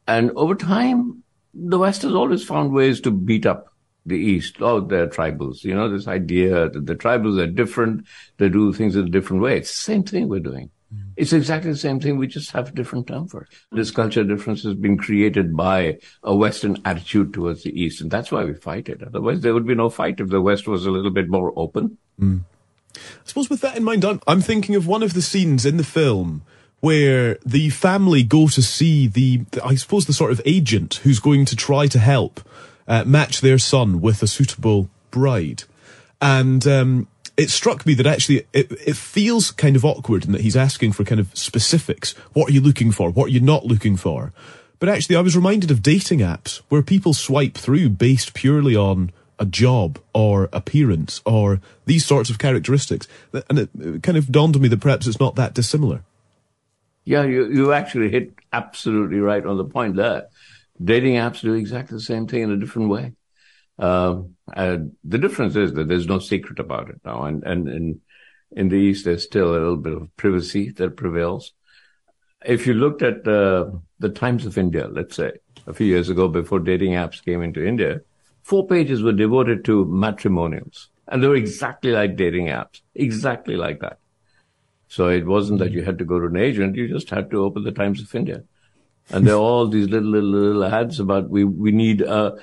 And 0.07 0.29
over 0.35 0.53
time, 0.53 1.23
the 1.55 1.79
West 1.79 2.03
has 2.03 2.13
always 2.13 2.43
found 2.43 2.71
ways 2.71 3.01
to 3.01 3.11
beat 3.11 3.47
up 3.47 3.73
the 4.05 4.17
East. 4.17 4.57
Oh, 4.59 4.79
they're 4.79 5.07
tribals. 5.07 5.63
You 5.63 5.73
know, 5.73 5.89
this 5.89 6.07
idea 6.07 6.69
that 6.69 6.85
the 6.85 6.95
tribals 6.95 7.41
are 7.41 7.47
different. 7.47 8.05
They 8.37 8.49
do 8.49 8.71
things 8.73 8.95
in 8.95 9.07
a 9.07 9.09
different 9.09 9.41
way. 9.41 9.57
It's 9.57 9.75
the 9.75 9.91
same 9.91 10.03
thing 10.03 10.27
we're 10.27 10.39
doing. 10.39 10.69
It's 11.15 11.33
exactly 11.33 11.71
the 11.71 11.77
same 11.77 11.99
thing. 11.99 12.17
We 12.17 12.27
just 12.27 12.51
have 12.51 12.69
a 12.69 12.71
different 12.71 13.07
term 13.07 13.27
for 13.27 13.41
it. 13.41 13.47
This 13.71 13.91
culture 13.91 14.23
difference 14.23 14.63
has 14.63 14.73
been 14.73 14.97
created 14.97 15.55
by 15.55 15.99
a 16.23 16.35
Western 16.35 16.81
attitude 16.83 17.33
towards 17.33 17.63
the 17.63 17.79
East. 17.79 18.01
And 18.01 18.11
that's 18.11 18.31
why 18.31 18.43
we 18.43 18.53
fight 18.53 18.89
it. 18.89 19.01
Otherwise, 19.01 19.41
there 19.41 19.53
would 19.53 19.65
be 19.65 19.75
no 19.75 19.89
fight 19.89 20.19
if 20.19 20.29
the 20.29 20.41
West 20.41 20.67
was 20.67 20.85
a 20.85 20.91
little 20.91 21.11
bit 21.11 21.29
more 21.29 21.53
open. 21.55 21.97
I 22.95 23.25
suppose 23.25 23.49
with 23.49 23.61
that 23.61 23.77
in 23.77 23.83
mind, 23.83 24.03
I'm, 24.03 24.21
I'm 24.27 24.41
thinking 24.41 24.75
of 24.75 24.87
one 24.87 25.03
of 25.03 25.13
the 25.13 25.21
scenes 25.21 25.65
in 25.65 25.77
the 25.77 25.83
film 25.83 26.43
where 26.81 27.37
the 27.45 27.69
family 27.69 28.23
go 28.23 28.47
to 28.47 28.61
see 28.61 29.07
the, 29.07 29.37
the 29.51 29.63
I 29.65 29.75
suppose, 29.75 30.05
the 30.05 30.13
sort 30.13 30.31
of 30.31 30.41
agent 30.45 30.95
who's 31.03 31.19
going 31.19 31.45
to 31.45 31.55
try 31.55 31.87
to 31.87 31.99
help 31.99 32.41
uh, 32.87 33.03
match 33.05 33.41
their 33.41 33.57
son 33.57 34.01
with 34.01 34.21
a 34.21 34.27
suitable 34.27 34.89
bride. 35.11 35.63
And 36.21 36.65
um, 36.67 37.07
it 37.37 37.49
struck 37.49 37.85
me 37.85 37.93
that 37.95 38.05
actually 38.05 38.45
it, 38.53 38.71
it 38.71 38.95
feels 38.95 39.51
kind 39.51 39.75
of 39.75 39.83
awkward 39.83 40.25
in 40.25 40.31
that 40.31 40.41
he's 40.41 40.55
asking 40.55 40.93
for 40.93 41.03
kind 41.03 41.19
of 41.19 41.35
specifics. 41.37 42.13
What 42.33 42.49
are 42.49 42.53
you 42.53 42.61
looking 42.61 42.91
for? 42.91 43.09
What 43.09 43.25
are 43.25 43.33
you 43.33 43.41
not 43.41 43.65
looking 43.65 43.97
for? 43.97 44.31
But 44.79 44.89
actually, 44.89 45.15
I 45.15 45.21
was 45.21 45.35
reminded 45.35 45.71
of 45.71 45.81
dating 45.81 46.19
apps 46.19 46.61
where 46.69 46.81
people 46.81 47.13
swipe 47.13 47.55
through 47.55 47.89
based 47.89 48.33
purely 48.33 48.75
on 48.75 49.11
a 49.39 49.45
job 49.45 49.99
or 50.13 50.49
appearance 50.53 51.21
or 51.25 51.59
these 51.85 52.05
sorts 52.05 52.29
of 52.29 52.39
characteristics. 52.39 53.07
And 53.49 53.59
it 53.59 53.69
kind 54.03 54.17
of 54.17 54.31
dawned 54.31 54.55
on 54.55 54.61
me 54.61 54.67
that 54.69 54.81
perhaps 54.81 55.07
it's 55.07 55.19
not 55.19 55.35
that 55.35 55.53
dissimilar. 55.53 56.03
Yeah, 57.03 57.23
you, 57.23 57.51
you 57.51 57.73
actually 57.73 58.09
hit 58.09 58.33
absolutely 58.51 59.19
right 59.19 59.45
on 59.45 59.57
the 59.57 59.65
point 59.65 59.95
there. 59.95 60.27
Dating 60.83 61.15
apps 61.15 61.41
do 61.41 61.53
exactly 61.53 61.97
the 61.97 62.01
same 62.01 62.27
thing 62.27 62.41
in 62.43 62.51
a 62.51 62.57
different 62.57 62.89
way. 62.89 63.13
Um, 63.77 64.35
the 64.47 65.17
difference 65.17 65.55
is 65.55 65.73
that 65.73 65.87
there's 65.87 66.07
no 66.07 66.19
secret 66.19 66.59
about 66.59 66.89
it 66.89 67.01
now. 67.03 67.23
And, 67.23 67.43
and 67.43 67.67
in, 67.67 68.01
in 68.51 68.69
the 68.69 68.75
East, 68.75 69.05
there's 69.05 69.23
still 69.23 69.51
a 69.51 69.53
little 69.53 69.77
bit 69.77 69.93
of 69.93 70.15
privacy 70.17 70.71
that 70.71 70.95
prevails. 70.95 71.51
If 72.45 72.67
you 72.67 72.73
looked 72.73 73.01
at 73.01 73.23
the 73.23 73.81
Times 74.13 74.45
of 74.45 74.57
India, 74.57 74.87
let's 74.87 75.15
say, 75.15 75.31
a 75.67 75.73
few 75.73 75.87
years 75.87 76.09
ago 76.09 76.27
before 76.27 76.59
dating 76.59 76.93
apps 76.93 77.23
came 77.23 77.41
into 77.41 77.65
India, 77.65 78.01
four 78.43 78.67
pages 78.67 79.01
were 79.01 79.13
devoted 79.13 79.65
to 79.65 79.85
matrimonials. 79.85 80.87
And 81.07 81.21
they 81.21 81.27
were 81.27 81.35
exactly 81.35 81.91
like 81.91 82.15
dating 82.15 82.47
apps, 82.47 82.81
exactly 82.93 83.55
like 83.55 83.79
that. 83.81 83.97
So 84.87 85.09
it 85.09 85.25
wasn't 85.25 85.59
that 85.59 85.71
you 85.71 85.83
had 85.83 85.97
to 85.97 86.05
go 86.05 86.19
to 86.19 86.27
an 86.27 86.37
agent, 86.37 86.75
you 86.75 86.87
just 86.87 87.09
had 87.09 87.31
to 87.31 87.43
open 87.43 87.63
the 87.63 87.71
Times 87.71 88.01
of 88.01 88.13
India. 88.13 88.43
And 89.09 89.25
there 89.25 89.35
are 89.35 89.39
all 89.39 89.67
these 89.67 89.89
little, 89.89 90.09
little, 90.09 90.29
little 90.29 90.63
ads 90.63 90.99
about 90.99 91.29
we, 91.29 91.43
we 91.43 91.71
need 91.71 92.01
a, 92.01 92.37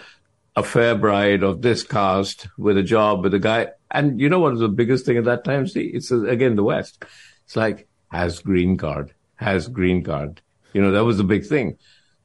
a 0.54 0.62
fair 0.62 0.94
bride 0.94 1.42
of 1.42 1.62
this 1.62 1.82
caste 1.82 2.48
with 2.58 2.76
a 2.76 2.82
job 2.82 3.22
with 3.22 3.34
a 3.34 3.38
guy. 3.38 3.68
And 3.90 4.20
you 4.20 4.28
know 4.28 4.38
what 4.38 4.52
was 4.52 4.60
the 4.60 4.68
biggest 4.68 5.06
thing 5.06 5.16
at 5.16 5.24
that 5.24 5.44
time? 5.44 5.66
See, 5.66 5.86
it's 5.86 6.10
again 6.10 6.56
the 6.56 6.64
West. 6.64 7.04
It's 7.44 7.56
like 7.56 7.88
has 8.10 8.40
green 8.40 8.76
card, 8.76 9.14
has 9.36 9.68
green 9.68 10.02
card. 10.02 10.40
You 10.72 10.82
know, 10.82 10.92
that 10.92 11.04
was 11.04 11.16
the 11.16 11.24
big 11.24 11.46
thing 11.46 11.78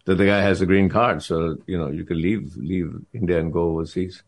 that 0.05 0.15
the 0.15 0.25
guy 0.25 0.41
has 0.41 0.61
a 0.61 0.65
green 0.65 0.89
card. 0.89 1.21
So, 1.23 1.57
you 1.65 1.77
know, 1.77 1.89
you 1.89 2.05
can 2.05 2.21
leave, 2.21 2.55
leave 2.55 2.93
India 3.13 3.39
and 3.39 3.51
go 3.51 3.71
overseas. 3.71 4.23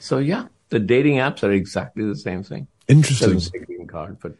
So 0.00 0.18
yeah, 0.18 0.46
the 0.70 0.80
dating 0.80 1.16
apps 1.16 1.42
are 1.42 1.52
exactly 1.52 2.04
the 2.04 2.16
same 2.16 2.42
thing. 2.42 2.66
Interesting. 2.88 3.64
green 3.64 3.86
card, 3.86 4.18
but 4.20 4.34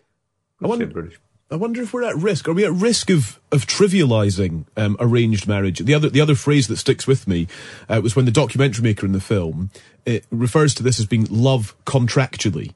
I 0.62 0.66
wonder, 0.66 0.86
British. 0.86 1.18
I 1.52 1.56
wonder 1.56 1.82
if 1.82 1.92
we're 1.92 2.04
at 2.04 2.16
risk. 2.16 2.48
Are 2.48 2.54
we 2.54 2.64
at 2.64 2.72
risk 2.72 3.10
of 3.10 3.38
of 3.52 3.66
trivializing 3.66 4.64
um, 4.74 4.96
arranged 4.98 5.46
marriage? 5.46 5.80
The 5.80 5.92
other 5.92 6.08
the 6.08 6.22
other 6.22 6.34
phrase 6.34 6.66
that 6.68 6.78
sticks 6.78 7.06
with 7.06 7.28
me 7.28 7.46
uh, 7.90 8.00
was 8.02 8.16
when 8.16 8.24
the 8.24 8.30
documentary 8.30 8.82
maker 8.82 9.04
in 9.04 9.12
the 9.12 9.20
film 9.20 9.70
it 10.06 10.24
refers 10.30 10.72
to 10.74 10.82
this 10.82 10.98
as 10.98 11.04
being 11.04 11.26
love 11.28 11.76
contractually. 11.84 12.72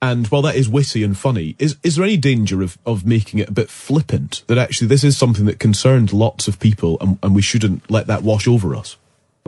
And 0.00 0.28
while 0.28 0.42
that 0.42 0.54
is 0.54 0.68
witty 0.68 1.02
and 1.02 1.18
funny, 1.18 1.56
is 1.58 1.76
is 1.82 1.96
there 1.96 2.04
any 2.04 2.16
danger 2.16 2.62
of, 2.62 2.78
of 2.86 3.04
making 3.04 3.40
it 3.40 3.48
a 3.48 3.52
bit 3.52 3.68
flippant? 3.68 4.44
That 4.46 4.58
actually 4.58 4.86
this 4.86 5.02
is 5.02 5.18
something 5.18 5.46
that 5.46 5.58
concerned 5.58 6.12
lots 6.12 6.46
of 6.46 6.60
people, 6.60 6.98
and, 7.00 7.18
and 7.24 7.34
we 7.34 7.42
shouldn't 7.42 7.90
let 7.90 8.06
that 8.06 8.22
wash 8.22 8.46
over 8.46 8.76
us. 8.76 8.96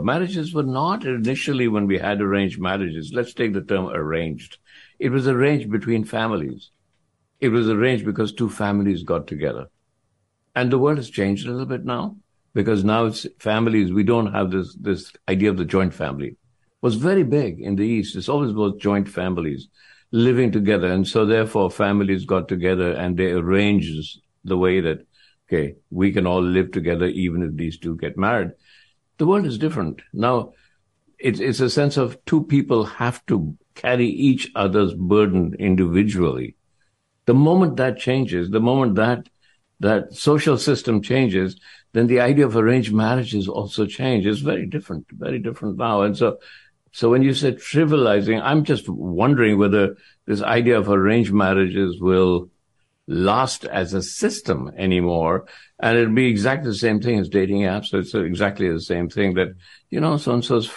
Marriages 0.01 0.53
were 0.53 0.61
not 0.61 1.05
initially 1.05 1.69
when 1.69 1.87
we 1.87 1.99
had 1.99 2.19
arranged 2.19 2.59
marriages. 2.59 3.13
Let's 3.13 3.33
take 3.33 3.53
the 3.53 3.61
term 3.61 3.87
arranged. 3.87 4.57
It 4.99 5.09
was 5.09 5.25
arranged 5.25 5.71
between 5.71 6.03
families. 6.03 6.69
It 7.43 7.51
was 7.51 7.67
arranged 7.67 8.05
because 8.05 8.31
two 8.31 8.49
families 8.49 9.03
got 9.03 9.27
together. 9.27 9.65
And 10.55 10.71
the 10.71 10.79
world 10.79 10.95
has 10.95 11.09
changed 11.09 11.45
a 11.45 11.51
little 11.51 11.65
bit 11.65 11.83
now 11.83 12.15
because 12.53 12.85
now 12.85 13.07
it's 13.07 13.27
families. 13.37 13.91
We 13.91 14.03
don't 14.03 14.31
have 14.31 14.49
this, 14.49 14.73
this 14.75 15.11
idea 15.27 15.49
of 15.49 15.57
the 15.57 15.65
joint 15.65 15.93
family. 15.93 16.27
It 16.27 16.37
was 16.81 16.95
very 16.95 17.23
big 17.23 17.59
in 17.59 17.75
the 17.75 17.85
East. 17.85 18.15
It's 18.15 18.29
always 18.29 18.53
was 18.53 18.75
joint 18.79 19.09
families 19.09 19.67
living 20.13 20.53
together. 20.53 20.87
And 20.87 21.05
so 21.05 21.25
therefore 21.25 21.69
families 21.69 22.23
got 22.23 22.47
together 22.47 22.93
and 22.93 23.17
they 23.17 23.31
arranged 23.31 24.21
the 24.45 24.57
way 24.57 24.79
that, 24.79 25.05
okay, 25.49 25.75
we 25.89 26.13
can 26.13 26.25
all 26.25 26.41
live 26.41 26.71
together 26.71 27.07
even 27.07 27.43
if 27.43 27.57
these 27.57 27.77
two 27.77 27.97
get 27.97 28.17
married. 28.17 28.51
The 29.17 29.25
world 29.25 29.45
is 29.45 29.57
different. 29.57 30.01
Now 30.13 30.53
it's, 31.19 31.41
it's 31.41 31.59
a 31.59 31.69
sense 31.69 31.97
of 31.97 32.23
two 32.23 32.45
people 32.45 32.85
have 32.85 33.25
to 33.25 33.57
carry 33.75 34.07
each 34.07 34.49
other's 34.55 34.93
burden 34.93 35.55
individually 35.59 36.55
the 37.25 37.33
moment 37.33 37.77
that 37.77 37.97
changes, 37.97 38.49
the 38.49 38.59
moment 38.59 38.95
that 38.95 39.29
that 39.79 40.13
social 40.13 40.57
system 40.57 41.01
changes, 41.01 41.59
then 41.91 42.07
the 42.07 42.21
idea 42.21 42.45
of 42.45 42.55
arranged 42.55 42.93
marriages 42.93 43.47
also 43.47 43.85
changes. 43.85 44.37
It's 44.37 44.45
very 44.45 44.65
different, 44.65 45.05
very 45.11 45.39
different 45.39 45.77
now. 45.77 46.03
And 46.03 46.17
so, 46.17 46.37
so 46.91 47.09
when 47.09 47.21
you 47.21 47.33
say 47.33 47.51
trivializing, 47.51 48.41
I'm 48.41 48.63
just 48.63 48.87
wondering 48.87 49.57
whether 49.57 49.95
this 50.25 50.41
idea 50.41 50.77
of 50.77 50.89
arranged 50.89 51.33
marriages 51.33 51.99
will 51.99 52.49
last 53.07 53.65
as 53.65 53.93
a 53.93 54.01
system 54.01 54.71
anymore. 54.77 55.45
And 55.79 55.97
it'll 55.97 56.13
be 56.13 56.29
exactly 56.29 56.69
the 56.69 56.77
same 56.77 57.01
thing 57.01 57.19
as 57.19 57.27
dating 57.27 57.61
apps. 57.61 57.87
So 57.87 57.99
it's 57.99 58.13
exactly 58.13 58.71
the 58.71 58.79
same 58.79 59.09
thing 59.09 59.33
that, 59.33 59.49
you 59.89 59.99
know, 59.99 60.17
so 60.17 60.33
and 60.33 60.45
so's 60.45 60.71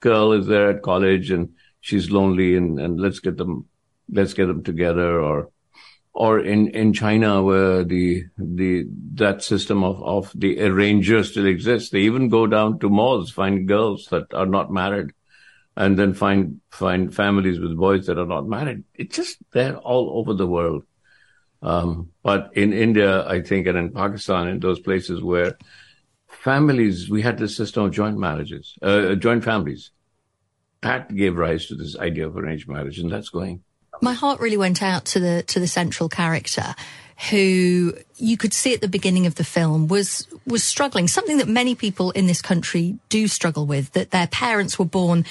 girl 0.00 0.32
is 0.32 0.46
there 0.46 0.70
at 0.70 0.82
college 0.82 1.30
and 1.30 1.54
she's 1.80 2.10
lonely 2.10 2.56
and, 2.56 2.78
and 2.78 3.00
let's 3.00 3.20
get 3.20 3.36
them, 3.36 3.66
let's 4.10 4.34
get 4.34 4.46
them 4.46 4.62
together 4.62 5.20
or, 5.20 5.50
or 6.18 6.40
in, 6.40 6.66
in 6.70 6.92
China 6.92 7.44
where 7.44 7.84
the, 7.84 8.24
the, 8.36 8.84
that 9.14 9.40
system 9.40 9.84
of, 9.84 10.02
of 10.02 10.32
the 10.34 10.60
arranger 10.60 11.22
still 11.22 11.46
exists. 11.46 11.90
They 11.90 12.00
even 12.00 12.28
go 12.28 12.48
down 12.48 12.80
to 12.80 12.88
malls, 12.88 13.30
find 13.30 13.68
girls 13.68 14.06
that 14.10 14.34
are 14.34 14.44
not 14.44 14.72
married 14.72 15.12
and 15.76 15.96
then 15.96 16.14
find, 16.14 16.60
find 16.70 17.14
families 17.14 17.60
with 17.60 17.76
boys 17.76 18.06
that 18.06 18.18
are 18.18 18.26
not 18.26 18.48
married. 18.48 18.82
It's 18.96 19.14
just 19.14 19.38
there 19.52 19.76
all 19.76 20.18
over 20.18 20.34
the 20.34 20.48
world. 20.48 20.82
Um, 21.62 22.10
but 22.24 22.50
in 22.54 22.72
India, 22.72 23.24
I 23.24 23.40
think, 23.40 23.68
and 23.68 23.78
in 23.78 23.92
Pakistan, 23.92 24.48
in 24.48 24.58
those 24.58 24.80
places 24.80 25.22
where 25.22 25.56
families, 26.26 27.08
we 27.08 27.22
had 27.22 27.38
this 27.38 27.56
system 27.56 27.84
of 27.84 27.92
joint 27.92 28.18
marriages, 28.18 28.74
uh, 28.82 29.14
joint 29.14 29.44
families. 29.44 29.92
That 30.80 31.14
gave 31.14 31.36
rise 31.36 31.66
to 31.66 31.76
this 31.76 31.96
idea 31.96 32.26
of 32.26 32.36
arranged 32.36 32.68
marriage, 32.68 32.98
and 32.98 33.10
that's 33.10 33.28
going 33.28 33.62
my 34.00 34.14
heart 34.14 34.40
really 34.40 34.56
went 34.56 34.82
out 34.82 35.04
to 35.06 35.20
the 35.20 35.42
to 35.44 35.60
the 35.60 35.68
central 35.68 36.08
character 36.08 36.74
who 37.30 37.94
you 38.16 38.36
could 38.36 38.52
see 38.52 38.72
at 38.72 38.80
the 38.80 38.88
beginning 38.88 39.26
of 39.26 39.34
the 39.34 39.44
film 39.44 39.88
was 39.88 40.28
was 40.46 40.62
struggling 40.62 41.08
something 41.08 41.38
that 41.38 41.48
many 41.48 41.74
people 41.74 42.12
in 42.12 42.28
this 42.28 42.40
country 42.40 42.96
do 43.08 43.26
struggle 43.26 43.66
with 43.66 43.92
that 43.92 44.12
their 44.12 44.28
parents 44.28 44.78
were 44.78 44.84
born 44.84 45.24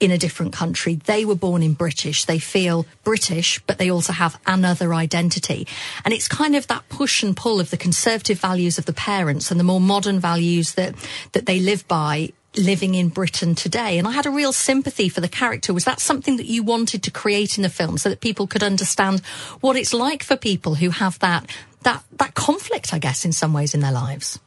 in 0.00 0.10
a 0.10 0.16
different 0.18 0.54
country. 0.54 0.94
They 0.94 1.26
were 1.26 1.34
born 1.34 1.62
in 1.62 1.74
british. 1.74 2.24
They 2.24 2.38
feel 2.38 2.86
british 3.04 3.60
but 3.66 3.76
they 3.76 3.90
also 3.90 4.14
have 4.14 4.40
another 4.46 4.94
identity. 4.94 5.66
And 6.02 6.14
it's 6.14 6.28
kind 6.28 6.56
of 6.56 6.66
that 6.68 6.88
push 6.88 7.22
and 7.22 7.36
pull 7.36 7.60
of 7.60 7.68
the 7.68 7.76
conservative 7.76 8.40
values 8.40 8.78
of 8.78 8.86
the 8.86 8.94
parents 8.94 9.50
and 9.50 9.60
the 9.60 9.64
more 9.64 9.80
modern 9.80 10.20
values 10.20 10.74
that 10.74 10.94
that 11.32 11.44
they 11.44 11.60
live 11.60 11.86
by 11.86 12.32
living 12.56 12.94
in 12.94 13.08
Britain 13.08 13.54
today. 13.54 13.98
And 13.98 14.06
I 14.06 14.12
had 14.12 14.26
a 14.26 14.30
real 14.30 14.52
sympathy 14.52 15.08
for 15.08 15.20
the 15.20 15.28
character. 15.28 15.74
Was 15.74 15.84
that 15.84 16.00
something 16.00 16.36
that 16.36 16.46
you 16.46 16.62
wanted 16.62 17.02
to 17.02 17.10
create 17.10 17.56
in 17.56 17.62
the 17.62 17.68
film 17.68 17.98
so 17.98 18.08
that 18.08 18.20
people 18.20 18.46
could 18.46 18.62
understand 18.62 19.20
what 19.60 19.76
it's 19.76 19.94
like 19.94 20.22
for 20.22 20.36
people 20.36 20.74
who 20.74 20.90
have 20.90 21.18
that, 21.20 21.50
that, 21.82 22.02
that 22.18 22.34
conflict, 22.34 22.94
I 22.94 22.98
guess, 22.98 23.24
in 23.24 23.32
some 23.32 23.52
ways 23.52 23.74
in 23.74 23.80
their 23.80 23.92
lives? 23.92 24.38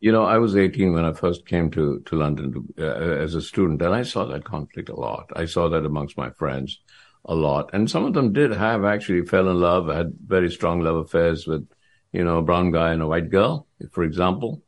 You 0.00 0.12
know, 0.12 0.24
I 0.24 0.38
was 0.38 0.56
18 0.56 0.92
when 0.92 1.04
I 1.04 1.12
first 1.12 1.46
came 1.46 1.70
to, 1.70 2.00
to 2.00 2.16
London 2.16 2.52
to, 2.52 2.86
uh, 2.86 3.22
as 3.22 3.34
a 3.34 3.40
student, 3.40 3.80
and 3.80 3.94
I 3.94 4.02
saw 4.02 4.26
that 4.26 4.44
conflict 4.44 4.88
a 4.88 4.94
lot. 4.94 5.30
I 5.34 5.46
saw 5.46 5.68
that 5.70 5.86
amongst 5.86 6.18
my 6.18 6.30
friends 6.30 6.80
a 7.24 7.34
lot. 7.34 7.70
And 7.72 7.90
some 7.90 8.04
of 8.04 8.12
them 8.12 8.32
did 8.32 8.52
have 8.52 8.84
actually 8.84 9.24
fell 9.26 9.48
in 9.48 9.60
love, 9.60 9.88
had 9.88 10.12
very 10.26 10.50
strong 10.50 10.80
love 10.80 10.96
affairs 10.96 11.46
with, 11.46 11.66
you 12.12 12.22
know, 12.22 12.38
a 12.38 12.42
brown 12.42 12.70
guy 12.70 12.92
and 12.92 13.02
a 13.02 13.06
white 13.06 13.30
girl, 13.30 13.66
for 13.92 14.04
example. 14.04 14.62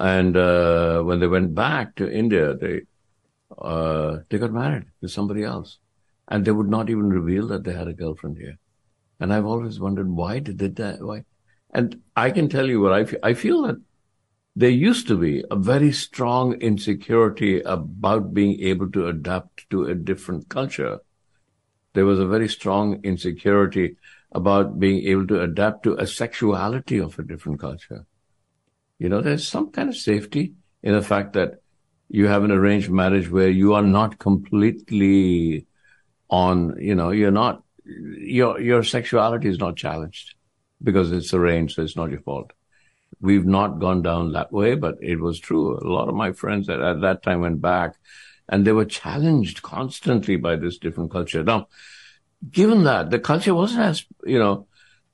And 0.00 0.34
uh, 0.34 1.02
when 1.02 1.20
they 1.20 1.26
went 1.26 1.54
back 1.54 1.94
to 1.96 2.10
India, 2.10 2.54
they 2.54 2.82
uh, 3.56 4.20
they 4.30 4.38
got 4.38 4.50
married 4.50 4.86
to 5.02 5.08
somebody 5.08 5.44
else, 5.44 5.78
and 6.26 6.42
they 6.42 6.52
would 6.52 6.70
not 6.70 6.88
even 6.88 7.10
reveal 7.10 7.46
that 7.48 7.64
they 7.64 7.74
had 7.74 7.86
a 7.86 7.92
girlfriend 7.92 8.38
here. 8.38 8.58
And 9.20 9.30
I've 9.30 9.44
always 9.44 9.78
wondered 9.78 10.08
why 10.08 10.38
did 10.38 10.58
they 10.58 10.68
that? 10.68 11.02
Why? 11.02 11.24
And 11.74 12.00
I 12.16 12.30
can 12.30 12.48
tell 12.48 12.66
you 12.66 12.80
what 12.80 12.94
I 12.94 13.04
feel. 13.04 13.18
I 13.22 13.34
feel 13.34 13.62
that 13.64 13.76
there 14.56 14.70
used 14.70 15.06
to 15.08 15.18
be 15.18 15.44
a 15.50 15.56
very 15.56 15.92
strong 15.92 16.54
insecurity 16.54 17.60
about 17.60 18.32
being 18.32 18.58
able 18.60 18.90
to 18.92 19.06
adapt 19.08 19.68
to 19.68 19.84
a 19.84 19.94
different 19.94 20.48
culture. 20.48 21.00
There 21.92 22.06
was 22.06 22.18
a 22.18 22.26
very 22.26 22.48
strong 22.48 23.00
insecurity 23.02 23.96
about 24.32 24.78
being 24.78 25.04
able 25.06 25.26
to 25.26 25.42
adapt 25.42 25.82
to 25.82 25.94
a 25.96 26.06
sexuality 26.06 26.98
of 26.98 27.18
a 27.18 27.22
different 27.22 27.60
culture. 27.60 28.06
You 29.00 29.08
know, 29.08 29.22
there's 29.22 29.48
some 29.48 29.70
kind 29.70 29.88
of 29.88 29.96
safety 29.96 30.52
in 30.82 30.92
the 30.92 31.00
fact 31.00 31.32
that 31.32 31.62
you 32.10 32.26
have 32.26 32.44
an 32.44 32.50
arranged 32.50 32.90
marriage 32.90 33.30
where 33.30 33.48
you 33.48 33.72
are 33.72 33.82
not 33.82 34.18
completely 34.18 35.66
on, 36.28 36.76
you 36.78 36.94
know, 36.94 37.10
you're 37.10 37.30
not 37.30 37.62
your 37.84 38.60
your 38.60 38.84
sexuality 38.84 39.48
is 39.48 39.58
not 39.58 39.76
challenged 39.76 40.34
because 40.82 41.12
it's 41.12 41.32
arranged, 41.32 41.76
so 41.76 41.82
it's 41.82 41.96
not 41.96 42.10
your 42.10 42.20
fault. 42.20 42.52
We've 43.22 43.46
not 43.46 43.80
gone 43.80 44.02
down 44.02 44.32
that 44.32 44.52
way, 44.52 44.74
but 44.74 44.96
it 45.00 45.18
was 45.18 45.40
true. 45.40 45.78
A 45.78 45.88
lot 45.88 46.08
of 46.10 46.14
my 46.14 46.32
friends 46.32 46.68
at, 46.68 46.80
at 46.82 47.00
that 47.00 47.22
time 47.22 47.40
went 47.40 47.62
back 47.62 47.96
and 48.50 48.66
they 48.66 48.72
were 48.72 48.84
challenged 48.84 49.62
constantly 49.62 50.36
by 50.36 50.56
this 50.56 50.76
different 50.76 51.10
culture. 51.10 51.42
Now, 51.42 51.68
given 52.50 52.84
that 52.84 53.08
the 53.08 53.18
culture 53.18 53.54
wasn't 53.54 53.82
as, 53.82 54.04
you 54.24 54.38
know, 54.38 54.66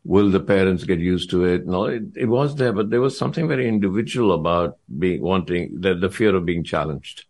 will 0.06 0.30
the 0.30 0.40
parents 0.40 0.84
get 0.84 1.00
used 1.00 1.30
to 1.30 1.44
it? 1.44 1.66
No, 1.66 1.84
it, 1.84 2.04
it 2.14 2.26
was 2.26 2.54
there, 2.54 2.72
but 2.72 2.90
there 2.90 3.00
was 3.00 3.18
something 3.18 3.48
very 3.48 3.68
individual 3.68 4.32
about 4.32 4.78
being 4.98 5.20
wanting 5.20 5.80
the, 5.80 5.94
the 5.94 6.10
fear 6.10 6.34
of 6.34 6.46
being 6.46 6.62
challenged. 6.62 7.26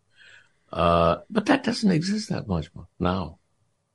Uh, 0.73 1.17
but 1.31 1.47
that 1.47 1.65
doesn't 1.65 1.91
exist 1.91 2.29
that 2.29 2.47
much 2.47 2.69
more 2.75 2.87
now. 3.01 3.39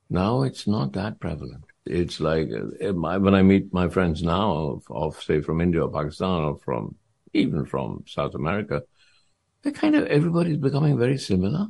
Now 0.10 0.44
it's 0.44 0.68
not 0.68 0.94
that 0.94 1.20
prevalent. 1.20 1.64
It's 1.86 2.20
like 2.20 2.50
uh, 2.52 2.94
when 2.94 3.36
I 3.36 3.44
meet 3.44 3.74
my 3.74 3.88
friends 3.88 4.24
now 4.24 4.52
of, 4.52 4.84
of 4.90 5.22
say 5.22 5.42
from 5.42 5.62
India 5.62 5.84
or 5.84 5.92
Pakistan 5.92 6.44
or 6.44 6.58
from 6.58 6.96
even 7.34 7.66
from 7.66 8.04
South 8.08 8.34
America, 8.34 8.84
they 9.62 9.72
kind 9.72 9.96
of 9.96 10.08
everybody's 10.08 10.58
becoming 10.58 10.98
very 10.98 11.18
similar. 11.18 11.68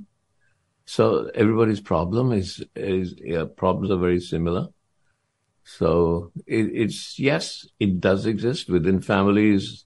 So 0.86 1.30
everybody's 1.36 1.82
problem 1.82 2.32
is 2.32 2.64
is 2.76 3.16
yeah, 3.18 3.46
problems 3.56 3.92
are 3.92 3.98
very 3.98 4.20
similar. 4.22 4.70
So 5.64 6.32
it, 6.48 6.70
it's 6.74 7.20
yes, 7.20 7.68
it 7.80 8.00
does 8.00 8.26
exist 8.26 8.70
within 8.70 9.02
families. 9.02 9.86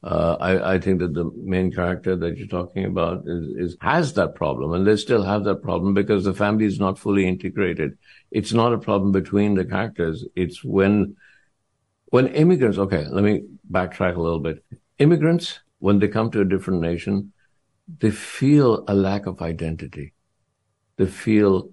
Uh, 0.00 0.36
I, 0.38 0.74
I 0.74 0.78
think 0.78 1.00
that 1.00 1.14
the 1.14 1.28
main 1.34 1.72
character 1.72 2.14
that 2.14 2.36
you're 2.36 2.46
talking 2.46 2.84
about 2.84 3.24
is, 3.26 3.72
is 3.72 3.76
has 3.80 4.12
that 4.12 4.36
problem, 4.36 4.72
and 4.72 4.86
they 4.86 4.96
still 4.96 5.24
have 5.24 5.42
that 5.44 5.60
problem 5.60 5.92
because 5.92 6.24
the 6.24 6.34
family 6.34 6.66
is 6.66 6.78
not 6.78 6.98
fully 6.98 7.26
integrated. 7.26 7.98
It's 8.30 8.52
not 8.52 8.72
a 8.72 8.78
problem 8.78 9.10
between 9.10 9.54
the 9.54 9.64
characters. 9.64 10.24
It's 10.36 10.62
when 10.62 11.16
when 12.10 12.28
immigrants. 12.28 12.78
Okay, 12.78 13.06
let 13.08 13.24
me 13.24 13.42
backtrack 13.70 14.16
a 14.16 14.20
little 14.20 14.38
bit. 14.38 14.64
Immigrants, 14.98 15.58
when 15.80 15.98
they 15.98 16.08
come 16.08 16.30
to 16.30 16.42
a 16.42 16.44
different 16.44 16.80
nation, 16.80 17.32
they 17.98 18.12
feel 18.12 18.84
a 18.86 18.94
lack 18.94 19.26
of 19.26 19.42
identity. 19.42 20.12
They 20.96 21.06
feel 21.06 21.70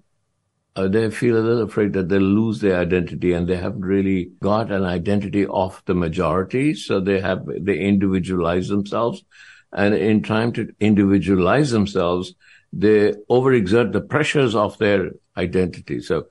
uh, 0.76 0.88
they 0.88 1.10
feel 1.10 1.38
a 1.38 1.40
little 1.40 1.62
afraid 1.62 1.94
that 1.94 2.08
they'll 2.08 2.20
lose 2.20 2.60
their 2.60 2.78
identity 2.78 3.32
and 3.32 3.48
they 3.48 3.56
haven't 3.56 3.84
really 3.84 4.30
got 4.42 4.70
an 4.70 4.84
identity 4.84 5.46
of 5.46 5.82
the 5.86 5.94
majority. 5.94 6.74
So 6.74 7.00
they 7.00 7.18
have, 7.20 7.46
they 7.46 7.78
individualize 7.78 8.68
themselves. 8.68 9.24
And 9.72 9.94
in 9.94 10.22
trying 10.22 10.52
to 10.52 10.72
individualize 10.78 11.70
themselves, 11.70 12.34
they 12.72 13.12
overexert 13.30 13.92
the 13.92 14.02
pressures 14.02 14.54
of 14.54 14.76
their 14.76 15.12
identity. 15.36 16.00
So 16.00 16.26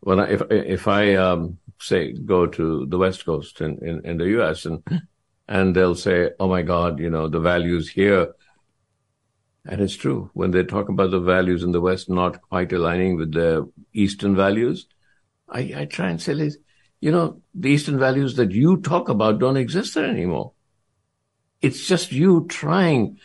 when 0.00 0.20
I, 0.20 0.30
if, 0.30 0.42
if 0.50 0.86
I, 0.86 1.16
um, 1.16 1.58
say, 1.80 2.12
go 2.12 2.46
to 2.46 2.86
the 2.86 2.98
West 2.98 3.24
Coast 3.24 3.60
in, 3.60 3.78
in, 3.82 4.04
in 4.04 4.18
the 4.18 4.40
US 4.40 4.64
and, 4.64 4.82
and 5.48 5.74
they'll 5.74 5.94
say, 5.94 6.30
Oh 6.38 6.48
my 6.48 6.62
God, 6.62 7.00
you 7.00 7.10
know, 7.10 7.28
the 7.28 7.40
values 7.40 7.88
here 7.88 8.34
and 9.64 9.80
it's 9.80 9.96
true. 9.96 10.30
When 10.34 10.50
they 10.50 10.64
talk 10.64 10.88
about 10.88 11.10
the 11.10 11.20
values 11.20 11.62
in 11.62 11.72
the 11.72 11.80
West 11.80 12.08
not 12.08 12.40
quite 12.42 12.72
aligning 12.72 13.16
with 13.16 13.32
the 13.32 13.70
Eastern 13.92 14.34
values, 14.34 14.86
I, 15.48 15.72
I 15.76 15.84
try 15.86 16.10
and 16.10 16.20
say, 16.20 16.50
you 17.00 17.10
know, 17.10 17.40
the 17.54 17.70
Eastern 17.70 17.98
values 17.98 18.36
that 18.36 18.50
you 18.50 18.78
talk 18.78 19.08
about 19.08 19.38
don't 19.38 19.56
exist 19.56 19.94
there 19.94 20.04
anymore. 20.04 20.52
It's 21.60 21.86
just 21.86 22.12
you 22.12 22.46
trying 22.48 23.18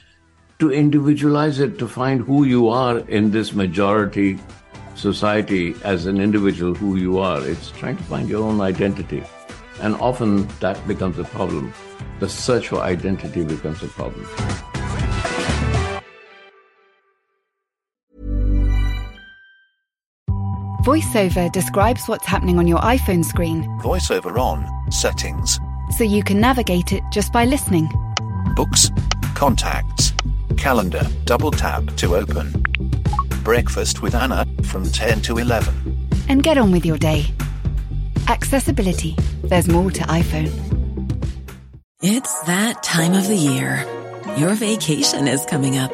to 0.59 0.71
individualize 0.71 1.59
it 1.59 1.77
to 1.79 1.87
find 1.87 2.21
who 2.21 2.45
you 2.45 2.69
are 2.69 2.99
in 2.99 3.31
this 3.31 3.53
majority 3.53 4.39
society 4.95 5.75
as 5.83 6.05
an 6.05 6.19
individual, 6.19 6.73
who 6.73 6.95
you 6.95 7.19
are. 7.19 7.45
It's 7.45 7.71
trying 7.71 7.97
to 7.97 8.03
find 8.03 8.29
your 8.29 8.43
own 8.43 8.61
identity. 8.61 9.23
And 9.81 9.95
often 9.95 10.47
that 10.59 10.87
becomes 10.87 11.17
a 11.19 11.23
problem. 11.23 11.73
The 12.19 12.29
search 12.29 12.69
for 12.69 12.79
identity 12.81 13.43
becomes 13.43 13.81
a 13.83 13.87
problem. 13.87 14.72
VoiceOver 20.83 21.49
describes 21.49 22.09
what's 22.09 22.25
happening 22.25 22.59
on 22.59 22.67
your 22.67 22.79
iPhone 22.79 23.23
screen 23.23 23.63
VoiceOver 23.79 24.37
on, 24.37 24.91
settings, 24.91 25.57
so 25.97 26.03
you 26.03 26.23
can 26.23 26.41
navigate 26.41 26.91
it 26.91 27.01
just 27.09 27.31
by 27.31 27.45
listening. 27.45 27.89
books, 28.53 28.91
contacts, 29.33 30.11
calendar, 30.57 31.03
double 31.23 31.51
tap 31.51 31.85
to 31.95 32.17
open. 32.17 32.51
Breakfast 33.43 34.01
with 34.01 34.13
Anna 34.13 34.45
from 34.63 34.83
10 34.83 35.21
to 35.21 35.37
11. 35.37 35.73
And 36.27 36.43
get 36.43 36.57
on 36.57 36.73
with 36.73 36.85
your 36.85 36.97
day. 36.97 37.27
Accessibility. 38.27 39.15
There's 39.45 39.69
more 39.69 39.89
to 39.89 40.01
iPhone. 40.03 40.51
It's 42.01 42.41
that 42.41 42.83
time 42.83 43.13
of 43.13 43.27
the 43.27 43.37
year. 43.37 43.85
Your 44.37 44.53
vacation 44.55 45.29
is 45.29 45.45
coming 45.45 45.77
up. 45.77 45.93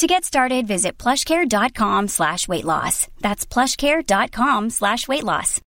To 0.00 0.06
get 0.06 0.24
started, 0.24 0.66
visit 0.66 0.96
plushcare.com 0.96 2.08
slash 2.08 2.48
weight 2.48 2.64
loss. 2.64 3.06
That's 3.20 3.44
plushcare.com 3.44 4.70
slash 4.70 5.06
weight 5.06 5.24
loss. 5.24 5.60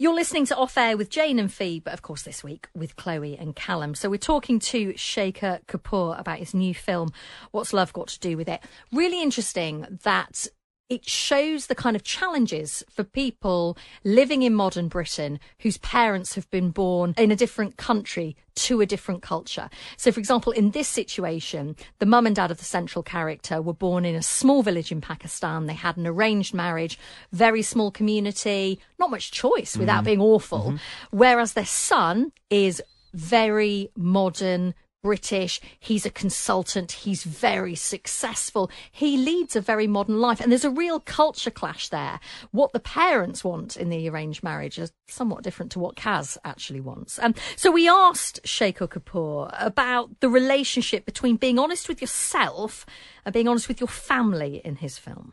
You're 0.00 0.14
listening 0.14 0.46
to 0.46 0.56
Off 0.56 0.76
Air 0.76 0.96
with 0.96 1.10
Jane 1.10 1.38
and 1.38 1.52
Fi, 1.52 1.78
but 1.78 1.94
of 1.94 2.02
course 2.02 2.22
this 2.22 2.42
week 2.42 2.66
with 2.74 2.96
Chloe 2.96 3.38
and 3.38 3.54
Calum. 3.54 3.94
So 3.94 4.10
we're 4.10 4.16
talking 4.16 4.58
to 4.58 4.94
Shekhar 4.94 5.64
Kapur 5.66 6.18
about 6.18 6.40
his 6.40 6.54
new 6.54 6.74
film, 6.74 7.12
What's 7.52 7.72
Love 7.72 7.92
Got 7.92 8.08
to 8.08 8.18
Do 8.18 8.36
with 8.36 8.48
It? 8.48 8.60
Really 8.92 9.22
interesting 9.22 10.00
that 10.02 10.48
it 10.88 11.08
shows 11.08 11.66
the 11.66 11.74
kind 11.74 11.96
of 11.96 12.02
challenges 12.02 12.84
for 12.90 13.02
people 13.02 13.78
living 14.04 14.42
in 14.42 14.52
modern 14.54 14.88
Britain 14.88 15.40
whose 15.60 15.78
parents 15.78 16.34
have 16.34 16.50
been 16.50 16.70
born 16.70 17.14
in 17.16 17.30
a 17.30 17.36
different 17.36 17.76
country 17.78 18.36
to 18.54 18.82
a 18.82 18.86
different 18.86 19.22
culture. 19.22 19.70
So, 19.96 20.12
for 20.12 20.20
example, 20.20 20.52
in 20.52 20.72
this 20.72 20.88
situation, 20.88 21.76
the 21.98 22.04
mum 22.04 22.26
and 22.26 22.36
dad 22.36 22.50
of 22.50 22.58
the 22.58 22.64
central 22.64 23.02
character 23.02 23.62
were 23.62 23.72
born 23.72 24.04
in 24.04 24.14
a 24.14 24.22
small 24.22 24.62
village 24.62 24.92
in 24.92 25.00
Pakistan. 25.00 25.66
They 25.66 25.72
had 25.72 25.96
an 25.96 26.06
arranged 26.06 26.52
marriage, 26.52 26.98
very 27.32 27.62
small 27.62 27.90
community, 27.90 28.78
not 28.98 29.10
much 29.10 29.30
choice 29.30 29.76
without 29.78 30.02
Mhm. 30.02 30.06
being 30.06 30.20
awful. 30.20 30.72
Mhm. 30.72 30.80
Whereas 31.10 31.54
their 31.54 31.64
son 31.64 32.32
is 32.50 32.82
very 33.14 33.90
modern, 33.96 34.74
British. 35.02 35.60
He's 35.80 36.06
a 36.06 36.10
consultant. 36.10 36.92
He's 36.92 37.24
very 37.24 37.74
successful. 37.74 38.70
He 38.90 39.16
leads 39.16 39.56
a 39.56 39.60
very 39.60 39.86
modern 39.86 40.20
life. 40.20 40.40
And 40.40 40.50
there's 40.52 40.64
a 40.64 40.70
real 40.70 41.00
culture 41.00 41.50
clash 41.50 41.88
there. 41.88 42.20
What 42.52 42.72
the 42.72 42.80
parents 42.80 43.42
want 43.44 43.76
in 43.76 43.88
the 43.90 44.08
arranged 44.08 44.42
marriage 44.42 44.78
is 44.78 44.92
somewhat 45.08 45.42
different 45.42 45.72
to 45.72 45.80
what 45.80 45.96
Kaz 45.96 46.38
actually 46.44 46.80
wants. 46.80 47.18
Um, 47.20 47.34
so 47.56 47.70
we 47.70 47.88
asked 47.88 48.40
Shekhar 48.44 48.88
Kapur 48.88 49.50
about 49.58 50.20
the 50.20 50.28
relationship 50.28 51.04
between 51.04 51.36
being 51.36 51.58
honest 51.58 51.88
with 51.88 52.00
yourself 52.00 52.86
and 53.24 53.32
being 53.32 53.48
honest 53.48 53.68
with 53.68 53.80
your 53.80 53.88
family 53.88 54.60
in 54.64 54.76
his 54.76 54.98
film. 54.98 55.32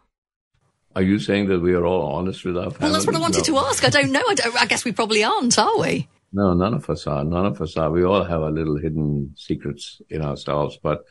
Are 0.96 1.04
you 1.04 1.20
saying 1.20 1.48
that 1.50 1.60
we 1.60 1.76
are 1.76 1.86
all 1.86 2.14
honest 2.16 2.44
with 2.44 2.58
our 2.58 2.72
families? 2.72 2.80
Well, 2.82 2.92
that's 2.94 3.06
what 3.06 3.16
I 3.16 3.20
wanted 3.20 3.48
No. 3.48 3.60
to 3.62 3.68
ask. 3.68 3.86
I 3.86 3.90
don't 3.90 4.12
know. 4.12 4.24
I, 4.28 4.34
don't, 4.34 4.60
I 4.62 4.66
guess 4.66 4.84
we 4.84 4.92
probably 4.92 5.24
aren't, 5.24 5.60
are 5.60 5.78
we? 5.78 6.08
No, 6.32 6.54
none 6.54 6.74
of 6.74 6.90
us 6.90 7.08
are. 7.08 7.24
None 7.24 7.46
of 7.46 7.62
us 7.62 7.76
are. 7.76 7.90
We 7.90 8.04
all 8.04 8.24
have 8.24 8.42
our 8.42 8.52
little 8.52 8.78
hidden 8.78 9.34
secrets 9.36 10.02
in 10.10 10.22
ourselves. 10.22 10.78
But 10.82 11.06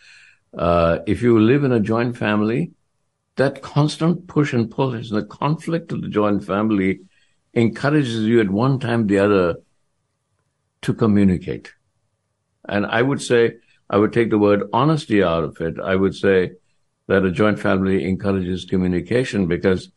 uh, 0.57 1.01
if 1.07 1.23
you 1.23 1.39
live 1.41 1.65
in 1.65 1.73
a 1.73 1.81
joint 1.81 2.17
family, 2.17 2.73
that 3.37 3.63
constant 3.63 4.27
push 4.27 4.53
and 4.53 4.71
pull 4.71 4.95
is 4.95 5.11
the 5.11 5.25
conflict 5.25 5.93
of 5.93 6.03
the 6.03 6.09
joint 6.09 6.45
family 6.45 7.01
encourages 7.55 8.25
you 8.25 8.41
at 8.41 8.51
one 8.51 8.79
time 8.79 9.07
the 9.07 9.19
other 9.19 9.57
to 10.83 10.95
communicate. 10.95 11.73
And 12.69 12.87
I 12.87 13.03
would 13.03 13.23
say 13.23 13.57
I 13.91 13.97
would 13.97 14.13
take 14.13 14.31
the 14.31 14.39
word 14.39 14.69
honesty 14.73 15.23
out 15.23 15.45
of 15.45 15.61
it. 15.61 15.81
I 15.81 15.97
would 15.97 16.15
say 16.15 16.53
that 17.07 17.25
a 17.25 17.33
joint 17.33 17.59
family 17.59 18.05
encourages 18.05 18.65
communication 18.65 19.47
because 19.47 19.91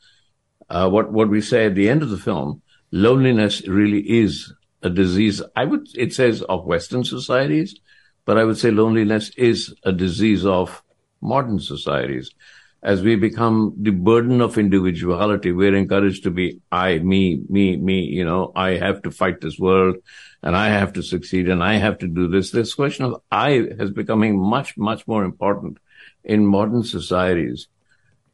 uh, 0.70 0.90
what 0.90 1.12
what 1.12 1.30
we 1.30 1.42
say 1.42 1.66
at 1.66 1.76
the 1.76 1.90
end 1.90 2.02
of 2.02 2.10
the 2.10 2.18
film, 2.18 2.62
loneliness 2.92 3.68
really 3.68 4.00
is 4.00 4.54
a 4.84 4.90
disease. 4.90 5.42
I 5.56 5.66
would 5.66 5.88
it 5.96 6.14
says 6.14 6.42
of 6.44 6.66
Western 6.66 7.04
societies, 7.04 7.80
but 8.26 8.38
I 8.38 8.44
would 8.44 8.58
say 8.58 8.72
loneliness 8.72 9.30
is 9.38 9.74
a 9.84 9.92
disease 9.92 10.46
of 10.46 10.84
modern 11.22 11.60
societies. 11.60 12.32
As 12.84 13.04
we 13.04 13.16
become 13.16 13.76
the 13.78 13.92
burden 13.92 14.42
of 14.42 14.58
individuality, 14.58 15.52
we're 15.52 15.76
encouraged 15.76 16.24
to 16.24 16.32
be 16.32 16.62
I, 16.72 16.98
me, 16.98 17.44
me, 17.48 17.78
me. 17.78 18.02
You 18.06 18.26
know, 18.26 18.52
I 18.56 18.72
have 18.72 19.04
to 19.04 19.12
fight 19.12 19.40
this 19.40 19.60
world, 19.60 19.98
and 20.42 20.56
I 20.58 20.70
have 20.70 20.94
to 20.94 21.04
succeed, 21.04 21.48
and 21.48 21.64
I 21.64 21.76
have 21.76 22.00
to 22.00 22.08
do 22.08 22.28
this. 22.28 22.50
This 22.50 22.74
question 22.74 23.06
of 23.06 23.22
I 23.32 23.52
is 23.52 23.92
becoming 23.92 24.40
much, 24.40 24.78
much 24.78 25.08
more 25.08 25.24
important 25.24 25.78
in 26.24 26.48
modern 26.48 26.84
societies. 26.84 27.68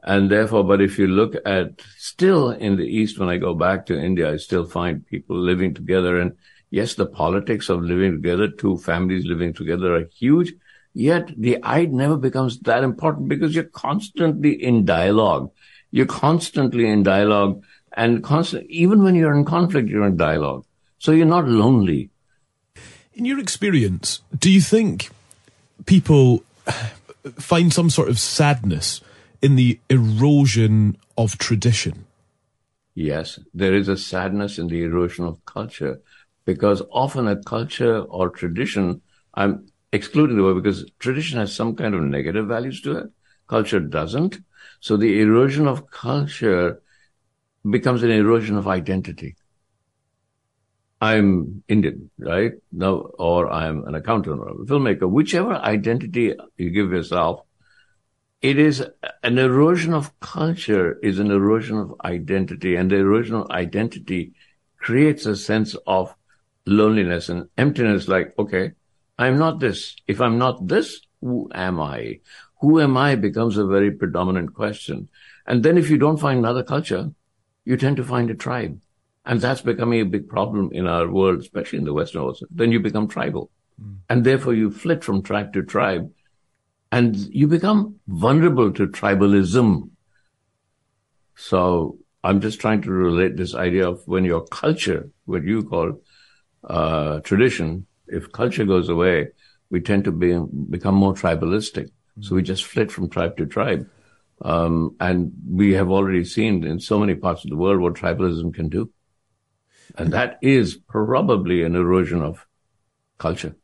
And 0.07 0.31
therefore, 0.31 0.63
but 0.63 0.79
if 0.79 0.97
you 0.97 1.05
look 1.05 1.35
at 1.45 1.81
still 1.97 2.51
in 2.51 2.77
the 2.77 2.85
East, 2.85 3.19
when 3.19 3.27
I 3.27 3.35
go 3.35 3.53
back 3.53 3.85
to 3.87 3.99
India, 3.99 4.31
I 4.31 4.37
still 4.37 4.65
find 4.65 5.05
people 5.05 5.37
living 5.37 5.73
together. 5.73 6.17
And 6.17 6.37
yes, 6.69 6.93
the 6.93 7.05
politics 7.05 7.67
of 7.67 7.81
living 7.81 8.13
together, 8.13 8.47
two 8.47 8.77
families 8.77 9.25
living 9.25 9.53
together 9.53 9.97
are 9.97 10.05
huge. 10.17 10.53
Yet 10.93 11.33
the 11.37 11.57
I 11.61 11.87
never 11.87 12.15
becomes 12.15 12.57
that 12.59 12.85
important 12.85 13.27
because 13.27 13.53
you're 13.53 13.65
constantly 13.65 14.53
in 14.53 14.85
dialogue. 14.85 15.51
You're 15.91 16.05
constantly 16.05 16.87
in 16.87 17.03
dialogue 17.03 17.61
and 17.91 18.23
constant, 18.23 18.65
even 18.69 19.03
when 19.03 19.13
you're 19.13 19.35
in 19.35 19.43
conflict, 19.43 19.89
you're 19.89 20.07
in 20.07 20.15
dialogue. 20.15 20.63
So 20.99 21.11
you're 21.11 21.25
not 21.25 21.49
lonely. 21.49 22.11
In 23.13 23.25
your 23.25 23.39
experience, 23.39 24.21
do 24.39 24.49
you 24.49 24.61
think 24.61 25.09
people 25.85 26.45
find 27.39 27.73
some 27.73 27.89
sort 27.89 28.07
of 28.07 28.17
sadness 28.19 29.01
in 29.41 29.55
the 29.55 29.79
erosion 29.89 30.97
of 31.17 31.37
tradition? 31.37 32.05
Yes, 32.95 33.39
there 33.53 33.73
is 33.73 33.87
a 33.87 33.97
sadness 33.97 34.57
in 34.57 34.67
the 34.67 34.83
erosion 34.83 35.25
of 35.25 35.45
culture 35.45 36.01
because 36.45 36.81
often 36.91 37.27
a 37.27 37.35
culture 37.43 37.99
or 37.99 38.29
tradition, 38.29 39.01
I'm 39.33 39.67
excluding 39.91 40.37
the 40.37 40.43
word 40.43 40.63
because 40.63 40.89
tradition 40.99 41.39
has 41.39 41.55
some 41.55 41.75
kind 41.75 41.93
of 41.93 42.01
negative 42.01 42.47
values 42.47 42.81
to 42.81 42.97
it. 42.97 43.07
Culture 43.47 43.79
doesn't. 43.79 44.39
So 44.79 44.97
the 44.97 45.21
erosion 45.21 45.67
of 45.67 45.89
culture 45.91 46.81
becomes 47.69 48.03
an 48.03 48.11
erosion 48.11 48.57
of 48.57 48.67
identity. 48.67 49.35
I'm 50.99 51.63
Indian, 51.67 52.09
right? 52.17 52.53
No, 52.71 53.11
or 53.19 53.51
I'm 53.51 53.85
an 53.85 53.93
accountant 53.93 54.39
or 54.39 54.49
a 54.49 54.55
filmmaker, 54.65 55.09
whichever 55.09 55.53
identity 55.53 56.33
you 56.57 56.69
give 56.71 56.91
yourself, 56.91 57.41
it 58.41 58.59
is 58.59 58.85
an 59.23 59.37
erosion 59.37 59.93
of 59.93 60.17
culture 60.19 60.99
is 61.01 61.19
an 61.19 61.31
erosion 61.31 61.77
of 61.77 61.95
identity 62.05 62.75
and 62.75 62.91
the 62.91 62.97
erosion 62.97 63.35
of 63.35 63.49
identity 63.49 64.33
creates 64.77 65.25
a 65.25 65.35
sense 65.35 65.75
of 65.87 66.13
loneliness 66.65 67.29
and 67.29 67.49
emptiness. 67.57 68.07
Like, 68.07 68.37
okay, 68.37 68.73
I'm 69.17 69.37
not 69.39 69.59
this. 69.59 69.95
If 70.07 70.21
I'm 70.21 70.37
not 70.37 70.67
this, 70.67 71.01
who 71.21 71.49
am 71.53 71.79
I? 71.81 72.19
Who 72.61 72.79
am 72.79 72.95
I 72.95 73.15
becomes 73.15 73.57
a 73.57 73.65
very 73.65 73.91
predominant 73.91 74.53
question. 74.53 75.09
And 75.47 75.63
then 75.63 75.77
if 75.77 75.89
you 75.89 75.97
don't 75.97 76.19
find 76.19 76.39
another 76.39 76.63
culture, 76.63 77.11
you 77.65 77.77
tend 77.77 77.97
to 77.97 78.03
find 78.03 78.29
a 78.29 78.35
tribe. 78.35 78.79
And 79.25 79.41
that's 79.41 79.61
becoming 79.61 80.01
a 80.01 80.05
big 80.05 80.29
problem 80.29 80.69
in 80.71 80.87
our 80.87 81.09
world, 81.09 81.39
especially 81.39 81.79
in 81.79 81.85
the 81.85 81.93
Western 81.93 82.23
world. 82.23 82.39
Then 82.49 82.71
you 82.71 82.79
become 82.79 83.07
tribal. 83.07 83.49
Mm. 83.81 83.97
And 84.09 84.23
therefore 84.23 84.53
you 84.53 84.71
flit 84.71 85.03
from 85.03 85.21
tribe 85.21 85.53
to 85.53 85.63
tribe 85.63 86.11
and 86.91 87.15
you 87.15 87.47
become 87.47 87.99
vulnerable 88.07 88.71
to 88.71 88.87
tribalism. 88.87 89.89
So 91.35 91.97
I'm 92.23 92.41
just 92.41 92.59
trying 92.59 92.81
to 92.83 92.91
relate 92.91 93.37
this 93.37 93.53
idea 93.55 93.87
of 93.87 94.01
when 94.05 94.25
your 94.25 94.45
culture, 94.47 95.09
what 95.25 95.43
you 95.43 95.63
call 95.63 96.01
uh, 96.63 97.19
tradition, 97.21 97.85
if 98.07 98.31
culture 98.31 98.65
goes 98.65 98.89
away, 98.89 99.29
we 99.69 99.81
tend 99.81 100.05
to 100.05 100.11
be, 100.11 100.39
become 100.69 100.95
more 100.95 101.13
tribalistic. 101.13 101.89
So 102.21 102.35
we 102.35 102.41
just 102.41 102.65
flit 102.65 102.91
from 102.91 103.09
tribe 103.09 103.37
to 103.37 103.45
tribe. 103.45 103.87
Um, 104.41 104.95
and 104.99 105.33
we 105.49 105.73
have 105.73 105.89
already 105.89 106.23
seen 106.23 106.63
in 106.63 106.79
so 106.79 106.99
many 106.99 107.15
parts 107.15 107.43
of 107.43 107.49
the 107.49 107.57
world 107.57 107.79
what 107.79 107.95
tribalism 107.95 108.53
can 108.53 108.69
do. 108.69 108.91
And 109.97 110.13
that 110.13 110.37
is 110.41 110.75
probably 110.75 111.63
an 111.63 111.75
erosion 111.75 112.21
of 112.21 112.45
culture. 113.17 113.55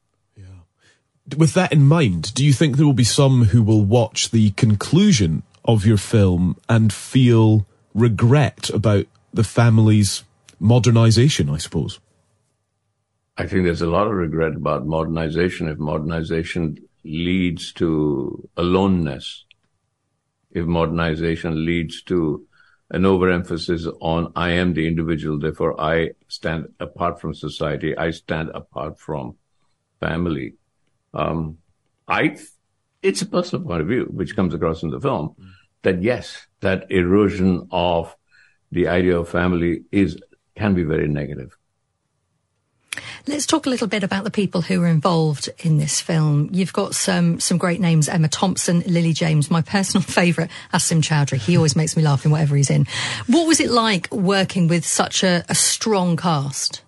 With 1.37 1.53
that 1.53 1.71
in 1.71 1.87
mind, 1.87 2.33
do 2.33 2.45
you 2.45 2.53
think 2.53 2.75
there 2.75 2.85
will 2.85 2.93
be 2.93 3.03
some 3.03 3.45
who 3.45 3.63
will 3.63 3.83
watch 3.83 4.31
the 4.31 4.51
conclusion 4.51 5.43
of 5.63 5.85
your 5.85 5.97
film 5.97 6.57
and 6.67 6.91
feel 6.91 7.65
regret 7.93 8.69
about 8.69 9.05
the 9.33 9.43
family's 9.43 10.23
modernization, 10.59 11.49
I 11.49 11.57
suppose? 11.57 11.99
I 13.37 13.47
think 13.47 13.63
there's 13.63 13.81
a 13.81 13.89
lot 13.89 14.07
of 14.07 14.13
regret 14.13 14.55
about 14.55 14.85
modernization 14.85 15.67
if 15.67 15.79
modernization 15.79 16.77
leads 17.03 17.71
to 17.73 18.47
aloneness, 18.57 19.45
if 20.51 20.65
modernization 20.65 21.65
leads 21.65 22.03
to 22.03 22.45
an 22.91 23.05
overemphasis 23.05 23.87
on 24.01 24.31
I 24.35 24.51
am 24.51 24.73
the 24.73 24.87
individual, 24.87 25.39
therefore 25.39 25.79
I 25.81 26.11
stand 26.27 26.73
apart 26.79 27.19
from 27.19 27.33
society, 27.33 27.97
I 27.97 28.11
stand 28.11 28.49
apart 28.53 28.99
from 28.99 29.35
family. 29.99 30.53
Um, 31.13 31.57
I, 32.07 32.37
it's 33.01 33.21
a 33.21 33.25
personal 33.25 33.65
point 33.65 33.81
of 33.81 33.87
view, 33.87 34.05
which 34.09 34.35
comes 34.35 34.53
across 34.53 34.83
in 34.83 34.89
the 34.89 34.99
film, 34.99 35.35
that 35.83 36.01
yes, 36.01 36.47
that 36.61 36.89
erosion 36.89 37.67
of 37.71 38.15
the 38.71 38.87
idea 38.87 39.19
of 39.19 39.29
family 39.29 39.83
is, 39.91 40.17
can 40.55 40.73
be 40.73 40.83
very 40.83 41.07
negative. 41.07 41.55
Let's 43.25 43.45
talk 43.45 43.65
a 43.65 43.69
little 43.69 43.87
bit 43.87 44.03
about 44.03 44.25
the 44.25 44.31
people 44.31 44.61
who 44.61 44.81
are 44.81 44.87
involved 44.87 45.49
in 45.59 45.77
this 45.77 46.01
film. 46.01 46.49
You've 46.51 46.73
got 46.73 46.93
some 46.93 47.39
some 47.39 47.57
great 47.57 47.79
names: 47.79 48.09
Emma 48.09 48.27
Thompson, 48.27 48.83
Lily 48.85 49.13
James. 49.13 49.49
My 49.49 49.61
personal 49.61 50.01
favourite, 50.07 50.51
Asim 50.73 51.01
Chaudhry. 51.01 51.37
He 51.37 51.55
always 51.55 51.75
makes 51.75 51.95
me 51.95 52.03
laugh 52.03 52.25
in 52.25 52.31
whatever 52.31 52.55
he's 52.55 52.69
in. 52.69 52.85
What 53.27 53.47
was 53.47 53.59
it 53.59 53.71
like 53.71 54.11
working 54.11 54.67
with 54.67 54.85
such 54.85 55.23
a, 55.23 55.45
a 55.47 55.55
strong 55.55 56.17
cast? 56.17 56.81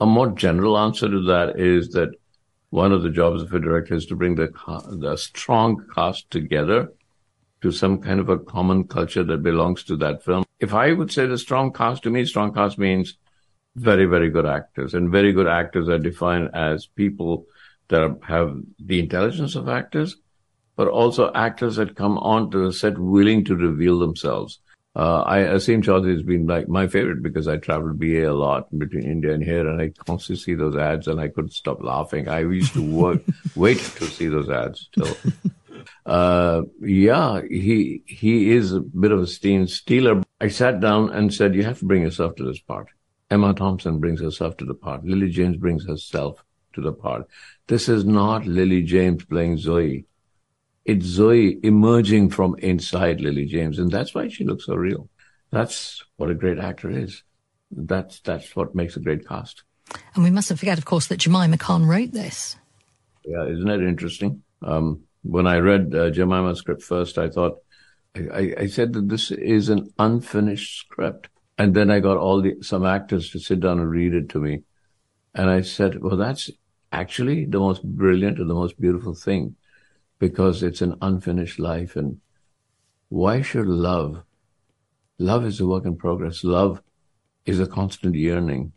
A 0.00 0.06
more 0.06 0.30
general 0.30 0.76
answer 0.76 1.08
to 1.08 1.22
that 1.26 1.60
is 1.60 1.90
that 1.90 2.14
one 2.70 2.92
of 2.92 3.02
the 3.02 3.10
jobs 3.10 3.42
of 3.42 3.52
a 3.52 3.60
director 3.60 3.94
is 3.94 4.06
to 4.06 4.16
bring 4.16 4.36
the, 4.36 4.50
the 4.90 5.16
strong 5.16 5.84
cast 5.94 6.30
together 6.30 6.88
to 7.60 7.70
some 7.70 8.00
kind 8.00 8.20
of 8.20 8.28
a 8.28 8.38
common 8.38 8.86
culture 8.86 9.24
that 9.24 9.42
belongs 9.42 9.84
to 9.84 9.96
that 9.96 10.24
film. 10.24 10.44
If 10.60 10.72
I 10.72 10.92
would 10.92 11.12
say 11.12 11.26
the 11.26 11.36
strong 11.36 11.72
cast 11.72 12.04
to 12.04 12.10
me, 12.10 12.24
strong 12.24 12.54
cast 12.54 12.78
means 12.78 13.18
very, 13.76 14.06
very 14.06 14.30
good 14.30 14.46
actors. 14.46 14.94
And 14.94 15.10
very 15.10 15.32
good 15.32 15.46
actors 15.46 15.88
are 15.88 15.98
defined 15.98 16.50
as 16.54 16.86
people 16.86 17.46
that 17.88 18.18
have 18.22 18.56
the 18.78 19.00
intelligence 19.00 19.56
of 19.56 19.68
actors, 19.68 20.16
but 20.76 20.88
also 20.88 21.32
actors 21.34 21.76
that 21.76 21.96
come 21.96 22.18
onto 22.18 22.64
the 22.64 22.72
set 22.72 22.98
willing 22.98 23.44
to 23.44 23.56
reveal 23.56 23.98
themselves. 23.98 24.60
Uh, 24.96 25.22
I, 25.22 25.38
Asim 25.40 25.84
Chaudhry 25.84 26.12
has 26.12 26.22
been 26.22 26.46
like 26.46 26.68
my 26.68 26.88
favorite 26.88 27.22
because 27.22 27.46
I 27.46 27.58
traveled 27.58 28.00
BA 28.00 28.28
a 28.28 28.34
lot 28.34 28.76
between 28.76 29.04
India 29.04 29.32
and 29.32 29.42
here 29.42 29.68
and 29.68 29.80
I 29.80 29.90
constantly 30.04 30.42
see 30.42 30.54
those 30.54 30.76
ads 30.76 31.06
and 31.06 31.20
I 31.20 31.28
couldn't 31.28 31.52
stop 31.52 31.80
laughing. 31.80 32.28
I 32.28 32.40
used 32.40 32.72
to 32.72 32.82
work, 32.82 33.22
wait 33.54 33.78
to 33.78 34.06
see 34.06 34.26
those 34.28 34.48
ads 34.50 34.88
still. 34.92 35.16
Uh, 36.04 36.62
yeah, 36.80 37.40
he, 37.48 38.02
he 38.06 38.50
is 38.50 38.72
a 38.72 38.80
bit 38.80 39.12
of 39.12 39.20
a 39.20 39.26
steam 39.26 39.66
stealer. 39.66 40.22
I 40.40 40.48
sat 40.48 40.80
down 40.80 41.10
and 41.10 41.32
said, 41.32 41.54
you 41.54 41.62
have 41.64 41.78
to 41.78 41.84
bring 41.84 42.02
yourself 42.02 42.34
to 42.36 42.44
this 42.44 42.58
part. 42.60 42.88
Emma 43.30 43.54
Thompson 43.54 44.00
brings 44.00 44.20
herself 44.20 44.56
to 44.58 44.64
the 44.64 44.74
part. 44.74 45.04
Lily 45.04 45.30
James 45.30 45.56
brings 45.56 45.86
herself 45.86 46.42
to 46.74 46.80
the 46.80 46.92
part. 46.92 47.28
This 47.68 47.88
is 47.88 48.04
not 48.04 48.46
Lily 48.46 48.82
James 48.82 49.24
playing 49.24 49.58
Zoe. 49.58 50.06
It's 50.84 51.04
Zoe 51.04 51.58
emerging 51.62 52.30
from 52.30 52.56
inside 52.58 53.20
Lily 53.20 53.46
James, 53.46 53.78
and 53.78 53.90
that's 53.90 54.14
why 54.14 54.28
she 54.28 54.44
looks 54.44 54.66
so 54.66 54.74
real. 54.74 55.08
That's 55.50 56.02
what 56.16 56.30
a 56.30 56.34
great 56.34 56.58
actor 56.58 56.90
is. 56.90 57.22
That's 57.70 58.20
that's 58.20 58.56
what 58.56 58.74
makes 58.74 58.96
a 58.96 59.00
great 59.00 59.26
cast. 59.28 59.62
And 60.14 60.24
we 60.24 60.30
mustn't 60.30 60.58
forget, 60.58 60.78
of 60.78 60.84
course, 60.84 61.06
that 61.08 61.18
Jemima 61.18 61.58
Khan 61.58 61.84
wrote 61.84 62.12
this. 62.12 62.56
Yeah, 63.24 63.44
isn't 63.46 63.66
that 63.66 63.80
interesting? 63.80 64.42
Um, 64.62 65.02
when 65.22 65.46
I 65.46 65.58
read 65.58 65.94
uh, 65.94 66.10
Jemima's 66.10 66.58
script 66.58 66.82
first, 66.82 67.18
I 67.18 67.28
thought 67.28 67.58
I, 68.16 68.54
I 68.58 68.66
said 68.66 68.92
that 68.94 69.08
this 69.08 69.30
is 69.30 69.68
an 69.68 69.92
unfinished 69.98 70.78
script. 70.78 71.28
And 71.58 71.74
then 71.74 71.90
I 71.90 72.00
got 72.00 72.16
all 72.16 72.40
the, 72.40 72.56
some 72.62 72.86
actors 72.86 73.30
to 73.30 73.38
sit 73.38 73.60
down 73.60 73.78
and 73.78 73.90
read 73.90 74.14
it 74.14 74.30
to 74.30 74.40
me. 74.40 74.62
And 75.34 75.50
I 75.50 75.60
said, 75.60 76.00
well, 76.02 76.16
that's 76.16 76.50
actually 76.90 77.44
the 77.44 77.58
most 77.58 77.84
brilliant 77.84 78.38
and 78.38 78.48
the 78.48 78.54
most 78.54 78.80
beautiful 78.80 79.14
thing 79.14 79.56
because 80.20 80.62
it's 80.62 80.82
an 80.82 80.94
unfinished 81.02 81.58
life. 81.58 81.96
And 81.96 82.20
why 83.08 83.42
should 83.42 83.66
love? 83.66 84.22
Love 85.18 85.44
is 85.44 85.58
a 85.58 85.66
work 85.66 85.84
in 85.84 85.96
progress. 85.96 86.44
Love 86.44 86.80
is 87.44 87.58
a 87.58 87.66
constant 87.66 88.14
yearning. 88.14 88.72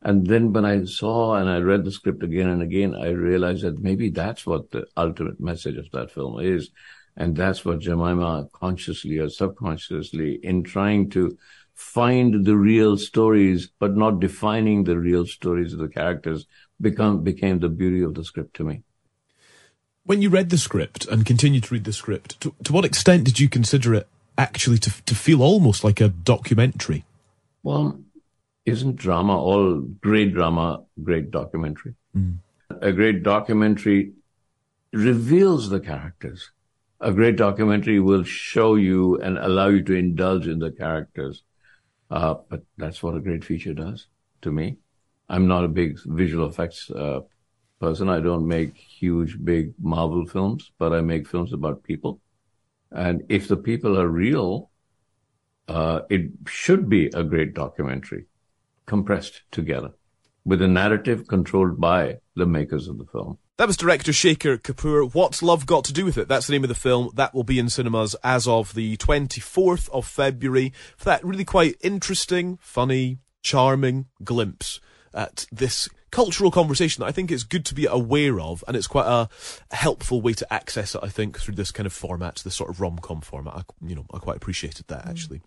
And 0.00 0.26
then 0.26 0.52
when 0.52 0.64
I 0.64 0.84
saw 0.84 1.34
and 1.34 1.48
I 1.48 1.58
read 1.58 1.84
the 1.84 1.92
script 1.92 2.22
again 2.22 2.48
and 2.48 2.62
again, 2.62 2.94
I 2.94 3.10
realized 3.10 3.64
that 3.64 3.82
maybe 3.82 4.08
that's 4.08 4.46
what 4.46 4.70
the 4.70 4.86
ultimate 4.96 5.40
message 5.40 5.76
of 5.76 5.90
that 5.90 6.10
film 6.10 6.40
is. 6.40 6.70
And 7.16 7.36
that's 7.36 7.64
what 7.64 7.80
Jemima 7.80 8.48
consciously 8.52 9.18
or 9.18 9.28
subconsciously 9.28 10.40
in 10.42 10.64
trying 10.64 11.10
to 11.10 11.36
find 11.74 12.44
the 12.44 12.56
real 12.56 12.96
stories, 12.96 13.68
but 13.78 13.96
not 13.96 14.20
defining 14.20 14.84
the 14.84 14.98
real 14.98 15.26
stories 15.26 15.72
of 15.72 15.80
the 15.80 15.88
characters 15.88 16.46
become, 16.80 17.22
became 17.22 17.58
the 17.58 17.68
beauty 17.68 18.02
of 18.02 18.14
the 18.14 18.24
script 18.24 18.54
to 18.54 18.64
me. 18.64 18.82
When 20.04 20.20
you 20.20 20.30
read 20.30 20.50
the 20.50 20.58
script 20.58 21.06
and 21.06 21.24
continued 21.24 21.64
to 21.64 21.74
read 21.74 21.84
the 21.84 21.92
script, 21.92 22.40
to, 22.40 22.52
to 22.64 22.72
what 22.72 22.84
extent 22.84 23.22
did 23.24 23.38
you 23.38 23.48
consider 23.48 23.94
it 23.94 24.08
actually 24.36 24.78
to, 24.78 25.02
to 25.04 25.14
feel 25.14 25.42
almost 25.42 25.84
like 25.84 26.00
a 26.00 26.08
documentary? 26.08 27.04
Well, 27.62 28.00
isn't 28.66 28.96
drama 28.96 29.38
all 29.38 29.80
great 29.80 30.34
drama, 30.34 30.82
great 31.04 31.30
documentary? 31.30 31.94
Mm. 32.16 32.38
A 32.80 32.92
great 32.92 33.22
documentary 33.22 34.14
reveals 34.92 35.68
the 35.68 35.78
characters. 35.78 36.50
A 37.00 37.12
great 37.12 37.36
documentary 37.36 38.00
will 38.00 38.24
show 38.24 38.74
you 38.74 39.20
and 39.20 39.38
allow 39.38 39.68
you 39.68 39.82
to 39.82 39.94
indulge 39.94 40.48
in 40.48 40.58
the 40.58 40.72
characters. 40.72 41.44
Uh, 42.10 42.34
but 42.48 42.62
that's 42.76 43.04
what 43.04 43.14
a 43.14 43.20
great 43.20 43.44
feature 43.44 43.74
does 43.74 44.08
to 44.42 44.50
me. 44.50 44.78
I'm 45.28 45.46
not 45.46 45.64
a 45.64 45.68
big 45.68 45.98
visual 46.04 46.48
effects 46.48 46.90
uh, 46.90 47.20
person. 47.82 48.08
I 48.08 48.20
don't 48.20 48.46
make 48.46 48.76
huge, 48.76 49.44
big 49.44 49.74
Marvel 49.82 50.24
films, 50.24 50.70
but 50.78 50.92
I 50.92 51.00
make 51.00 51.26
films 51.26 51.52
about 51.52 51.82
people. 51.82 52.20
And 52.92 53.24
if 53.28 53.48
the 53.48 53.56
people 53.56 53.98
are 53.98 54.06
real, 54.06 54.70
uh, 55.66 56.00
it 56.08 56.30
should 56.46 56.88
be 56.88 57.06
a 57.06 57.24
great 57.24 57.54
documentary 57.54 58.26
compressed 58.86 59.42
together 59.50 59.90
with 60.44 60.62
a 60.62 60.68
narrative 60.68 61.26
controlled 61.26 61.80
by 61.80 62.18
the 62.36 62.46
makers 62.46 62.86
of 62.86 62.98
the 62.98 63.06
film. 63.06 63.38
That 63.58 63.66
was 63.66 63.76
director 63.76 64.12
Shekhar 64.12 64.58
Kapur. 64.58 65.12
What's 65.12 65.42
Love 65.42 65.66
Got 65.66 65.84
to 65.84 65.92
Do 65.92 66.04
with 66.04 66.18
It? 66.18 66.28
That's 66.28 66.46
the 66.46 66.52
name 66.52 66.64
of 66.64 66.68
the 66.68 66.74
film. 66.74 67.10
That 67.14 67.34
will 67.34 67.44
be 67.44 67.58
in 67.58 67.68
cinemas 67.68 68.14
as 68.22 68.46
of 68.46 68.74
the 68.74 68.96
24th 68.96 69.88
of 69.90 70.06
February 70.06 70.72
for 70.96 71.06
that 71.06 71.24
really 71.24 71.44
quite 71.44 71.76
interesting, 71.80 72.58
funny, 72.60 73.18
charming 73.42 74.06
glimpse 74.22 74.80
at 75.14 75.46
this 75.52 75.88
cultural 76.12 76.52
conversation 76.52 77.00
that 77.00 77.08
I 77.08 77.12
think 77.12 77.32
it's 77.32 77.42
good 77.42 77.64
to 77.66 77.74
be 77.74 77.86
aware 77.86 78.38
of, 78.38 78.62
and 78.68 78.76
it's 78.76 78.86
quite 78.86 79.06
a, 79.06 79.28
helpful 79.74 80.20
way 80.20 80.34
to 80.34 80.52
access 80.52 80.94
it. 80.94 81.00
I 81.02 81.08
think 81.08 81.40
through 81.40 81.56
this 81.56 81.72
kind 81.72 81.86
of 81.86 81.92
format, 81.92 82.36
this 82.44 82.54
sort 82.54 82.70
of 82.70 82.80
rom 82.80 82.98
com 82.98 83.20
format. 83.20 83.54
I, 83.54 83.62
you 83.84 83.96
know, 83.96 84.06
I 84.14 84.18
quite 84.18 84.36
appreciated 84.36 84.86
that 84.88 85.04
mm. 85.04 85.10
actually. 85.10 85.42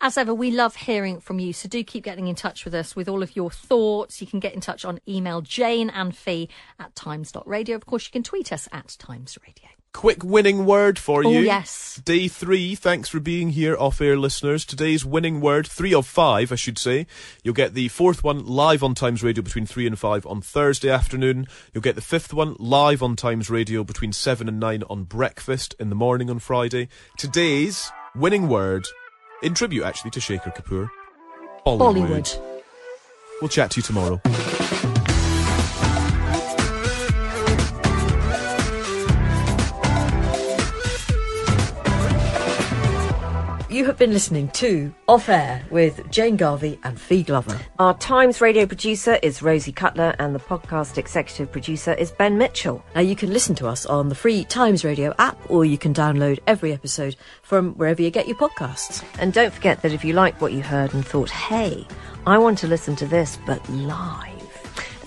As 0.00 0.16
ever, 0.16 0.32
we 0.32 0.50
love 0.50 0.76
hearing 0.76 1.20
from 1.20 1.38
you, 1.38 1.52
so 1.52 1.68
do 1.68 1.82
keep 1.84 2.04
getting 2.04 2.28
in 2.28 2.34
touch 2.34 2.64
with 2.64 2.74
us 2.74 2.96
with 2.96 3.08
all 3.08 3.22
of 3.22 3.36
your 3.36 3.50
thoughts. 3.50 4.20
You 4.20 4.26
can 4.26 4.40
get 4.40 4.54
in 4.54 4.60
touch 4.60 4.84
on 4.84 5.00
email 5.08 5.40
jane 5.40 5.90
and 5.90 6.16
fi 6.16 6.48
at 6.78 6.94
times.radio. 6.94 7.76
Of 7.76 7.86
course, 7.86 8.06
you 8.06 8.12
can 8.12 8.22
tweet 8.22 8.52
us 8.52 8.68
at 8.72 8.96
Times 8.98 9.36
Radio. 9.46 9.77
Quick 9.94 10.22
winning 10.22 10.64
word 10.66 10.98
for 10.98 11.24
Oh, 11.26 11.30
you. 11.30 11.40
yes. 11.40 12.00
Day 12.04 12.28
three. 12.28 12.74
Thanks 12.76 13.08
for 13.08 13.18
being 13.18 13.50
here, 13.50 13.76
off 13.76 14.00
air 14.00 14.16
listeners. 14.16 14.64
Today's 14.64 15.04
winning 15.04 15.40
word, 15.40 15.66
three 15.66 15.92
of 15.94 16.06
five, 16.06 16.52
I 16.52 16.54
should 16.56 16.78
say. 16.78 17.06
You'll 17.42 17.54
get 17.54 17.74
the 17.74 17.88
fourth 17.88 18.22
one 18.22 18.46
live 18.46 18.84
on 18.84 18.94
Times 18.94 19.22
Radio 19.24 19.42
between 19.42 19.66
three 19.66 19.86
and 19.86 19.98
five 19.98 20.24
on 20.26 20.40
Thursday 20.40 20.90
afternoon. 20.90 21.46
You'll 21.72 21.82
get 21.82 21.96
the 21.96 22.00
fifth 22.02 22.32
one 22.32 22.54
live 22.60 23.02
on 23.02 23.16
Times 23.16 23.50
Radio 23.50 23.82
between 23.82 24.12
seven 24.12 24.46
and 24.46 24.60
nine 24.60 24.84
on 24.88 25.04
breakfast 25.04 25.74
in 25.80 25.88
the 25.88 25.96
morning 25.96 26.30
on 26.30 26.38
Friday. 26.38 26.88
Today's 27.16 27.90
winning 28.14 28.48
word, 28.48 28.86
in 29.42 29.54
tribute 29.54 29.84
actually 29.84 30.10
to 30.12 30.20
Shekhar 30.20 30.54
Kapur, 30.54 30.90
Bollywood. 31.66 31.78
Bollywood. 32.08 32.40
We'll 33.40 33.48
chat 33.48 33.70
to 33.72 33.78
you 33.78 33.82
tomorrow. 33.82 34.20
You 43.78 43.84
have 43.84 43.96
been 43.96 44.12
listening 44.12 44.48
to 44.54 44.92
Off 45.06 45.28
Air 45.28 45.64
with 45.70 46.10
Jane 46.10 46.36
Garvey 46.36 46.80
and 46.82 47.00
Fi 47.00 47.22
Glover. 47.22 47.56
Our 47.78 47.96
Times 47.98 48.40
radio 48.40 48.66
producer 48.66 49.20
is 49.22 49.40
Rosie 49.40 49.70
Cutler, 49.70 50.16
and 50.18 50.34
the 50.34 50.40
podcast 50.40 50.98
executive 50.98 51.52
producer 51.52 51.92
is 51.92 52.10
Ben 52.10 52.36
Mitchell. 52.36 52.84
Now, 52.96 53.02
you 53.02 53.14
can 53.14 53.32
listen 53.32 53.54
to 53.54 53.68
us 53.68 53.86
on 53.86 54.08
the 54.08 54.16
free 54.16 54.42
Times 54.42 54.84
Radio 54.84 55.14
app, 55.20 55.38
or 55.48 55.64
you 55.64 55.78
can 55.78 55.94
download 55.94 56.40
every 56.48 56.72
episode 56.72 57.14
from 57.42 57.74
wherever 57.74 58.02
you 58.02 58.10
get 58.10 58.26
your 58.26 58.36
podcasts. 58.36 59.04
And 59.20 59.32
don't 59.32 59.54
forget 59.54 59.80
that 59.82 59.92
if 59.92 60.04
you 60.04 60.12
liked 60.12 60.40
what 60.40 60.52
you 60.52 60.60
heard 60.60 60.92
and 60.92 61.06
thought, 61.06 61.30
hey, 61.30 61.86
I 62.26 62.36
want 62.36 62.58
to 62.58 62.66
listen 62.66 62.96
to 62.96 63.06
this, 63.06 63.38
but 63.46 63.64
live, 63.68 64.37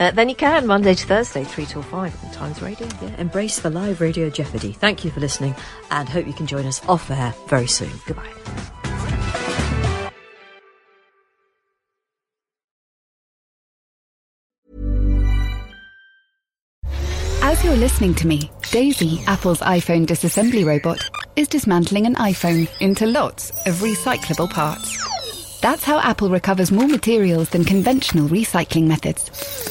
uh, 0.01 0.11
then 0.11 0.27
you 0.29 0.35
can 0.35 0.65
Monday 0.65 0.95
to 0.95 1.05
Thursday, 1.05 1.43
3 1.43 1.65
till 1.65 1.83
5 1.83 2.25
on 2.25 2.31
Times 2.31 2.61
Radio. 2.61 2.87
Yeah, 3.01 3.15
embrace 3.17 3.59
the 3.59 3.69
live 3.69 4.01
radio 4.01 4.29
jeopardy. 4.29 4.73
Thank 4.73 5.05
you 5.05 5.11
for 5.11 5.19
listening, 5.19 5.55
and 5.91 6.09
hope 6.09 6.25
you 6.25 6.33
can 6.33 6.47
join 6.47 6.65
us 6.65 6.83
off 6.89 7.11
air 7.11 7.33
very 7.47 7.67
soon. 7.67 7.91
Goodbye. 8.07 8.27
As 17.43 17.63
you're 17.63 17.75
listening 17.75 18.15
to 18.15 18.27
me, 18.27 18.49
Daisy, 18.71 19.21
Apple's 19.27 19.59
iPhone 19.59 20.07
disassembly 20.07 20.65
robot, 20.65 21.07
is 21.35 21.47
dismantling 21.47 22.05
an 22.05 22.15
iPhone 22.15 22.67
into 22.79 23.05
lots 23.05 23.51
of 23.67 23.75
recyclable 23.75 24.49
parts. 24.49 25.59
That's 25.61 25.83
how 25.83 25.99
Apple 25.99 26.29
recovers 26.29 26.71
more 26.71 26.87
materials 26.87 27.49
than 27.49 27.63
conventional 27.65 28.27
recycling 28.29 28.87
methods. 28.87 29.70